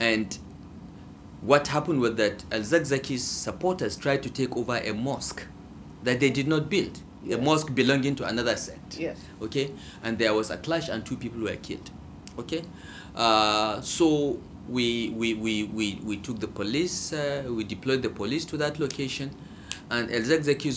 And 0.00 0.38
what 1.42 1.66
happened 1.68 2.00
was 2.00 2.14
that 2.16 2.42
Al 2.52 2.60
Zakzaki's 2.60 3.24
supporters 3.24 3.96
tried 3.96 4.22
to 4.22 4.30
take 4.30 4.56
over 4.56 4.76
a 4.78 4.92
mosque 4.92 5.46
that 6.04 6.20
they 6.20 6.30
did 6.30 6.48
not 6.48 6.70
build, 6.70 6.98
Yes. 7.24 7.38
a 7.38 7.42
mosque 7.42 7.74
belonging 7.74 8.14
to 8.16 8.24
another 8.24 8.56
sect. 8.56 8.96
Yes. 8.98 9.18
Okay, 9.42 9.70
and 10.04 10.16
there 10.16 10.32
was 10.32 10.50
a 10.50 10.56
clash, 10.56 10.88
and 10.88 11.04
two 11.04 11.16
people 11.16 11.42
were 11.42 11.56
killed. 11.56 11.90
Okay, 12.38 12.62
uh, 13.16 13.80
so 13.82 14.38
we, 14.68 15.10
we, 15.10 15.34
we, 15.34 15.64
we, 15.64 16.00
we 16.04 16.16
took 16.18 16.38
the 16.38 16.46
police, 16.46 17.12
uh, 17.12 17.44
we 17.50 17.64
deployed 17.64 18.02
the 18.02 18.08
police 18.08 18.44
to 18.46 18.56
that 18.58 18.78
location, 18.78 19.30
and 19.90 20.10
El 20.10 20.22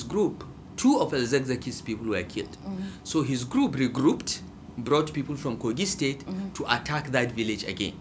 group, 0.07 0.43
two 0.77 0.99
of 0.99 1.13
El 1.13 1.57
people 1.85 2.07
were 2.07 2.23
killed. 2.23 2.51
Mm-hmm. 2.51 2.83
So 3.03 3.21
his 3.21 3.43
group 3.43 3.73
regrouped, 3.73 4.41
brought 4.77 5.13
people 5.13 5.35
from 5.35 5.57
Kogi 5.57 5.85
State 5.85 6.19
mm-hmm. 6.19 6.51
to 6.53 6.65
attack 6.73 7.11
that 7.11 7.31
village 7.33 7.63
again. 7.63 7.93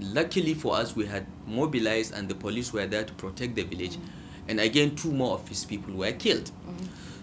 luckily 0.00 0.54
for 0.54 0.76
us, 0.76 0.96
we 0.96 1.06
had 1.06 1.26
mobilized 1.46 2.14
and 2.14 2.28
the 2.28 2.34
police 2.34 2.72
were 2.72 2.86
there 2.86 3.04
to 3.04 3.12
protect 3.14 3.54
the 3.54 3.62
village. 3.64 3.96
Mm-hmm. 3.96 4.48
And 4.48 4.60
again, 4.60 4.96
two 4.96 5.12
more 5.12 5.34
of 5.34 5.48
his 5.48 5.64
people 5.64 5.94
were 5.94 6.12
killed. 6.12 6.50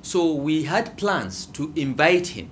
So 0.01 0.35
we 0.35 0.63
had 0.63 0.97
plans 0.97 1.47
to 1.47 1.73
invite 1.75 2.27
him 2.27 2.49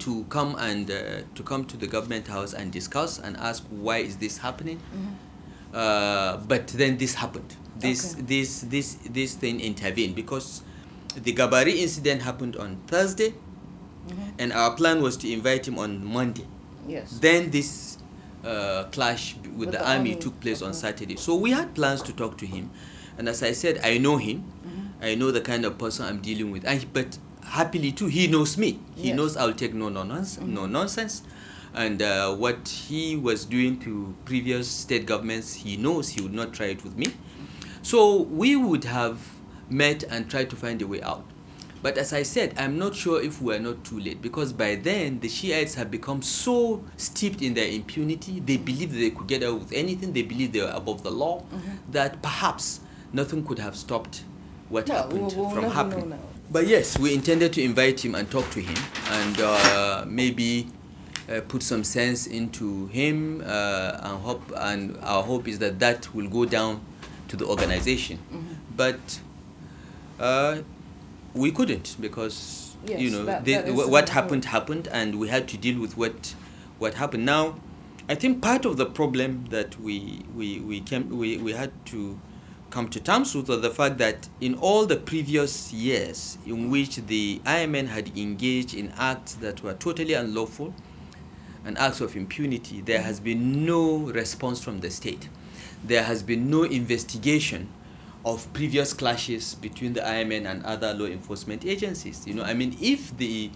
to 0.00 0.24
come 0.28 0.54
and 0.58 0.90
uh, 0.90 1.22
to 1.34 1.42
come 1.42 1.64
to 1.64 1.76
the 1.76 1.86
government 1.86 2.28
house 2.28 2.52
and 2.52 2.70
discuss 2.70 3.18
and 3.18 3.36
ask 3.38 3.64
why 3.70 3.98
is 3.98 4.16
this 4.18 4.36
happening. 4.38 4.78
Uh, 5.72 6.36
but 6.36 6.68
then 6.68 6.98
this 6.98 7.14
happened. 7.14 7.56
This 7.76 8.14
Okay. 8.14 8.22
this 8.22 8.60
this 8.60 8.96
this 9.10 9.34
thing 9.34 9.60
intervened 9.60 10.14
because 10.14 10.62
the 11.16 11.32
Gabari 11.32 11.74
incident 11.76 12.22
happened 12.22 12.56
on 12.56 12.78
Thursday, 12.86 13.34
and 14.38 14.52
our 14.52 14.74
plan 14.76 15.02
was 15.02 15.16
to 15.18 15.32
invite 15.32 15.66
him 15.66 15.78
on 15.78 16.04
Monday. 16.04 16.46
Yes. 16.86 17.18
Then 17.20 17.50
this 17.50 17.98
uh, 18.44 18.84
clash 18.92 19.34
with, 19.36 19.46
With 19.56 19.70
the, 19.72 19.78
the 19.78 19.88
army, 19.88 20.12
army, 20.12 20.22
took 20.22 20.38
place 20.40 20.62
on. 20.62 20.74
Saturday. 20.74 21.16
So 21.16 21.34
we 21.34 21.50
had 21.50 21.74
plans 21.74 22.02
to 22.02 22.12
talk 22.12 22.38
to 22.38 22.46
him, 22.46 22.70
and 23.18 23.28
as 23.28 23.42
I 23.42 23.52
said, 23.52 23.80
I 23.82 23.98
know 23.98 24.16
him. 24.18 24.44
Mm-hmm. 24.66 25.04
I 25.04 25.14
know 25.16 25.30
the 25.30 25.40
kind 25.40 25.64
of 25.64 25.76
person 25.76 26.06
I'm 26.06 26.20
dealing 26.20 26.50
with. 26.50 26.64
And, 26.64 26.86
but 26.92 27.18
happily 27.42 27.92
too, 27.92 28.06
he 28.06 28.26
knows 28.26 28.56
me. 28.56 28.78
He 28.96 29.08
Yes. 29.08 29.16
knows 29.16 29.36
I'll 29.36 29.52
take 29.52 29.74
no 29.74 29.88
nonsense, 29.88 30.38
no 30.40 30.66
nonsense. 30.66 31.22
And 31.74 32.00
uh, 32.00 32.34
what 32.36 32.68
he 32.68 33.16
was 33.16 33.44
doing 33.44 33.80
to 33.80 34.14
previous 34.24 34.70
state 34.70 35.06
governments, 35.06 35.52
he 35.52 35.76
knows 35.76 36.08
he 36.08 36.20
would 36.22 36.32
not 36.32 36.52
try 36.52 36.66
it 36.66 36.84
with 36.84 36.96
me. 36.96 37.06
So 37.84 38.22
we 38.22 38.56
would 38.56 38.84
have 38.84 39.18
met 39.68 40.04
and 40.04 40.28
tried 40.28 40.48
to 40.50 40.56
find 40.56 40.80
a 40.80 40.86
way 40.86 41.02
out. 41.02 41.22
But 41.82 41.98
as 41.98 42.14
I 42.14 42.22
said, 42.22 42.54
I'm 42.56 42.78
not 42.78 42.94
sure 42.96 43.20
if 43.22 43.42
we 43.42 43.54
are 43.54 43.58
not 43.58 43.84
too 43.84 44.00
late 44.00 44.22
because 44.22 44.54
by 44.54 44.76
then 44.76 45.20
the 45.20 45.28
Shiites 45.28 45.74
have 45.74 45.90
become 45.90 46.22
so 46.22 46.82
steeped 46.96 47.42
in 47.42 47.52
their 47.52 47.68
impunity, 47.68 48.40
they 48.40 48.56
believe 48.56 48.94
they 48.94 49.10
could 49.10 49.26
get 49.26 49.42
away 49.42 49.58
with 49.58 49.72
anything, 49.74 50.14
they 50.14 50.22
believe 50.22 50.52
they 50.52 50.60
are 50.62 50.74
above 50.74 51.02
the 51.02 51.10
law, 51.10 51.44
that 51.90 52.22
perhaps 52.22 52.80
nothing 53.12 53.44
could 53.44 53.58
have 53.58 53.76
stopped 53.76 54.24
what 54.70 54.88
Well, 54.88 55.02
happened 55.02 55.20
we'll- 55.26 55.30
we'll 55.36 55.50
from 55.50 55.62
never 55.64 55.74
happening. 55.74 56.18
But 56.50 56.66
yes, 56.66 56.98
we 56.98 57.12
intended 57.12 57.52
to 57.52 57.62
invite 57.62 58.02
him 58.02 58.14
and 58.14 58.30
talk 58.30 58.50
to 58.52 58.60
him 58.60 58.78
and 59.10 59.40
uh, 59.40 60.04
maybe 60.08 60.70
uh, 61.28 61.42
put 61.48 61.62
some 61.62 61.84
sense 61.84 62.26
into 62.28 62.86
him 62.86 63.42
uh, 63.44 63.98
and 64.02 64.18
hope 64.22 64.52
and 64.56 64.96
our 65.02 65.22
hope 65.22 65.48
is 65.48 65.58
that 65.58 65.78
that 65.80 66.14
will 66.14 66.28
go 66.28 66.46
down 66.46 66.80
to 67.36 67.44
the 67.44 67.50
organization. 67.50 68.18
Mm-hmm. 68.32 68.52
But 68.76 69.20
uh, 70.18 70.58
we 71.34 71.50
couldn't 71.50 71.96
because 72.00 72.76
you 72.86 73.10
know 73.10 73.24
that- 73.24 73.44
the, 73.44 73.54
that 73.54 73.68
wh- 73.68 73.90
what 73.90 74.08
happened 74.08 74.44
happened 74.44 74.88
and 74.92 75.18
we 75.18 75.28
had 75.28 75.48
to 75.48 75.56
deal 75.56 75.80
with 75.80 75.96
what 75.96 76.34
what 76.78 76.94
happened. 76.94 77.24
Now, 77.26 77.56
I 78.08 78.14
think 78.14 78.42
part 78.42 78.64
of 78.64 78.76
the 78.76 78.86
problem 78.86 79.46
that 79.50 79.78
we 79.80 80.24
we 80.34 80.60
we 80.60 80.80
came 80.80 81.08
we, 81.08 81.38
we 81.38 81.52
had 81.52 81.72
to 81.86 82.18
come 82.70 82.88
to 82.88 83.00
terms 83.00 83.34
with 83.34 83.48
was 83.48 83.60
the 83.60 83.70
fact 83.70 83.98
that 83.98 84.28
in 84.40 84.54
all 84.56 84.84
the 84.86 84.96
previous 84.96 85.72
years 85.72 86.36
in 86.44 86.70
which 86.70 86.96
the 86.96 87.40
IMN 87.46 87.86
had 87.86 88.16
engaged 88.18 88.74
in 88.74 88.92
acts 88.98 89.34
that 89.34 89.62
were 89.62 89.74
totally 89.74 90.14
unlawful 90.14 90.74
and 91.64 91.78
acts 91.78 92.00
of 92.00 92.14
impunity, 92.16 92.80
there 92.80 93.00
has 93.00 93.20
been 93.20 93.64
no 93.64 93.98
response 94.10 94.60
from 94.60 94.80
the 94.80 94.90
state. 94.90 95.28
There 95.86 96.02
has 96.02 96.22
been 96.22 96.50
no 96.50 96.62
investigation 96.64 97.68
of 98.24 98.50
previous 98.54 98.92
clashes 98.94 99.54
between 99.54 99.92
the 99.92 100.00
IMN 100.00 100.46
and 100.50 100.62
other 100.64 100.94
law 100.94 101.04
enforcement 101.06 101.64
agencies. 101.64 102.26
You 102.26 102.34
know, 102.34 102.42
I 102.42 102.54
mean, 102.54 102.74
if 102.80 103.16
the 103.16 103.50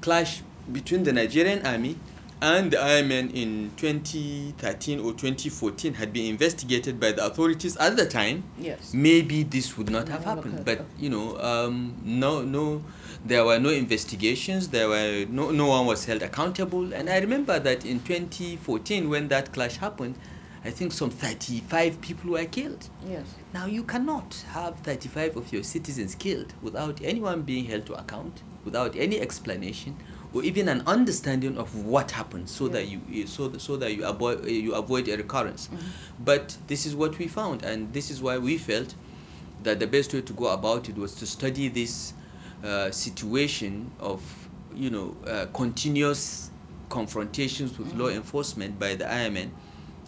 clash 0.00 0.42
between 0.72 1.02
the 1.04 1.12
Nigerian 1.12 1.64
army 1.66 1.96
and 2.40 2.70
the 2.70 2.78
IMN 2.78 3.34
in 3.34 3.72
2013 3.76 5.00
or 5.00 5.12
2014 5.12 5.92
had 5.92 6.12
been 6.14 6.24
investigated 6.30 6.98
by 6.98 7.12
the 7.12 7.26
authorities 7.26 7.76
at 7.76 7.96
the 7.96 8.06
time, 8.06 8.44
Yes. 8.56 8.94
maybe 8.94 9.42
this 9.42 9.76
would 9.76 9.90
not 9.90 10.08
have 10.08 10.24
happened. 10.24 10.64
But 10.64 10.86
you 10.96 11.10
know, 11.10 11.36
um, 11.38 11.96
no, 12.02 12.40
no, 12.42 12.82
there 13.26 13.44
were 13.44 13.58
no 13.58 13.68
investigations. 13.68 14.68
There 14.70 14.88
were 14.88 15.26
no, 15.28 15.50
no 15.50 15.66
one 15.66 15.84
was 15.84 16.06
held 16.06 16.22
accountable. 16.22 16.94
And 16.94 17.10
I 17.10 17.18
remember 17.18 17.58
that 17.58 17.84
in 17.84 18.00
2014, 18.00 19.10
when 19.10 19.28
that 19.28 19.52
clash 19.52 19.76
happened, 19.76 20.16
I 20.64 20.70
think 20.70 20.92
some 20.92 21.10
35 21.10 22.00
people 22.00 22.32
were 22.32 22.44
killed. 22.44 22.86
Yes. 23.06 23.24
Now 23.54 23.66
you 23.66 23.82
cannot 23.82 24.44
have 24.50 24.78
35 24.80 25.36
of 25.36 25.52
your 25.52 25.62
citizens 25.62 26.14
killed 26.14 26.52
without 26.60 27.00
anyone 27.02 27.42
being 27.42 27.64
held 27.64 27.86
to 27.86 27.94
account, 27.94 28.42
without 28.64 28.94
any 28.94 29.20
explanation, 29.20 29.96
or 30.34 30.42
even 30.44 30.68
an 30.68 30.82
understanding 30.86 31.56
of 31.56 31.74
what 31.84 32.10
happened, 32.10 32.48
so 32.48 32.68
that 32.68 32.86
you 32.86 33.26
so 33.26 33.48
that, 33.48 33.60
so 33.60 33.76
that 33.76 33.94
you 33.94 34.04
avoid 34.04 34.46
you 34.46 34.74
avoid 34.74 35.08
a 35.08 35.16
recurrence. 35.16 35.68
But 36.24 36.56
this 36.66 36.84
is 36.86 36.94
what 36.94 37.18
we 37.18 37.26
found, 37.26 37.64
and 37.64 37.92
this 37.92 38.10
is 38.10 38.20
why 38.20 38.38
we 38.38 38.58
felt 38.58 38.94
that 39.62 39.80
the 39.80 39.86
best 39.86 40.12
way 40.12 40.20
to 40.20 40.32
go 40.34 40.48
about 40.48 40.88
it 40.88 40.96
was 40.96 41.14
to 41.16 41.26
study 41.26 41.68
this 41.68 42.12
uh, 42.62 42.90
situation 42.90 43.90
of 43.98 44.22
you 44.74 44.90
know 44.90 45.16
uh, 45.26 45.46
continuous 45.54 46.50
confrontations 46.90 47.78
with 47.78 47.92
law 47.94 48.08
enforcement 48.08 48.78
by 48.78 48.94
the 48.94 49.04
IMN 49.04 49.48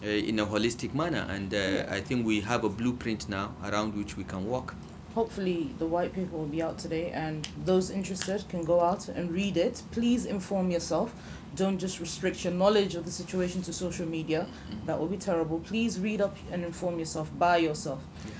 in 0.09 0.39
a 0.39 0.45
holistic 0.45 0.93
manner 0.93 1.25
and 1.29 1.53
uh, 1.53 1.57
Yeah. 1.57 1.87
I 1.89 2.01
think 2.01 2.25
we 2.25 2.41
have 2.41 2.63
a 2.63 2.69
blueprint 2.69 3.29
now 3.29 3.53
around 3.63 3.95
which 3.95 4.17
we 4.17 4.23
can 4.23 4.45
walk. 4.45 4.75
Hopefully, 5.15 5.69
the 5.77 5.85
white 5.85 6.11
paper 6.11 6.35
will 6.35 6.47
be 6.47 6.63
out 6.63 6.79
today, 6.79 7.11
and 7.11 7.47
those 7.65 7.91
interested 7.91 8.43
can 8.49 8.63
go 8.65 8.81
out 8.81 9.07
and 9.09 9.31
read 9.31 9.57
it. 9.57 9.83
Please 9.91 10.25
inform 10.25 10.71
yourself. 10.71 11.13
Don't 11.55 11.77
just 11.77 11.99
restrict 11.99 12.43
your 12.43 12.53
knowledge 12.53 12.95
of 12.95 13.05
the 13.05 13.11
situation 13.11 13.61
to 13.61 13.71
social 13.73 14.07
media. 14.07 14.47
That 14.87 14.99
would 14.99 15.11
be 15.11 15.17
terrible. 15.17 15.59
Please 15.59 15.99
read 15.99 16.19
up 16.19 16.35
and 16.51 16.65
inform 16.65 16.97
yourself 16.97 17.29
by 17.37 17.57
yourself. 17.57 18.01
Yeah. 18.25 18.31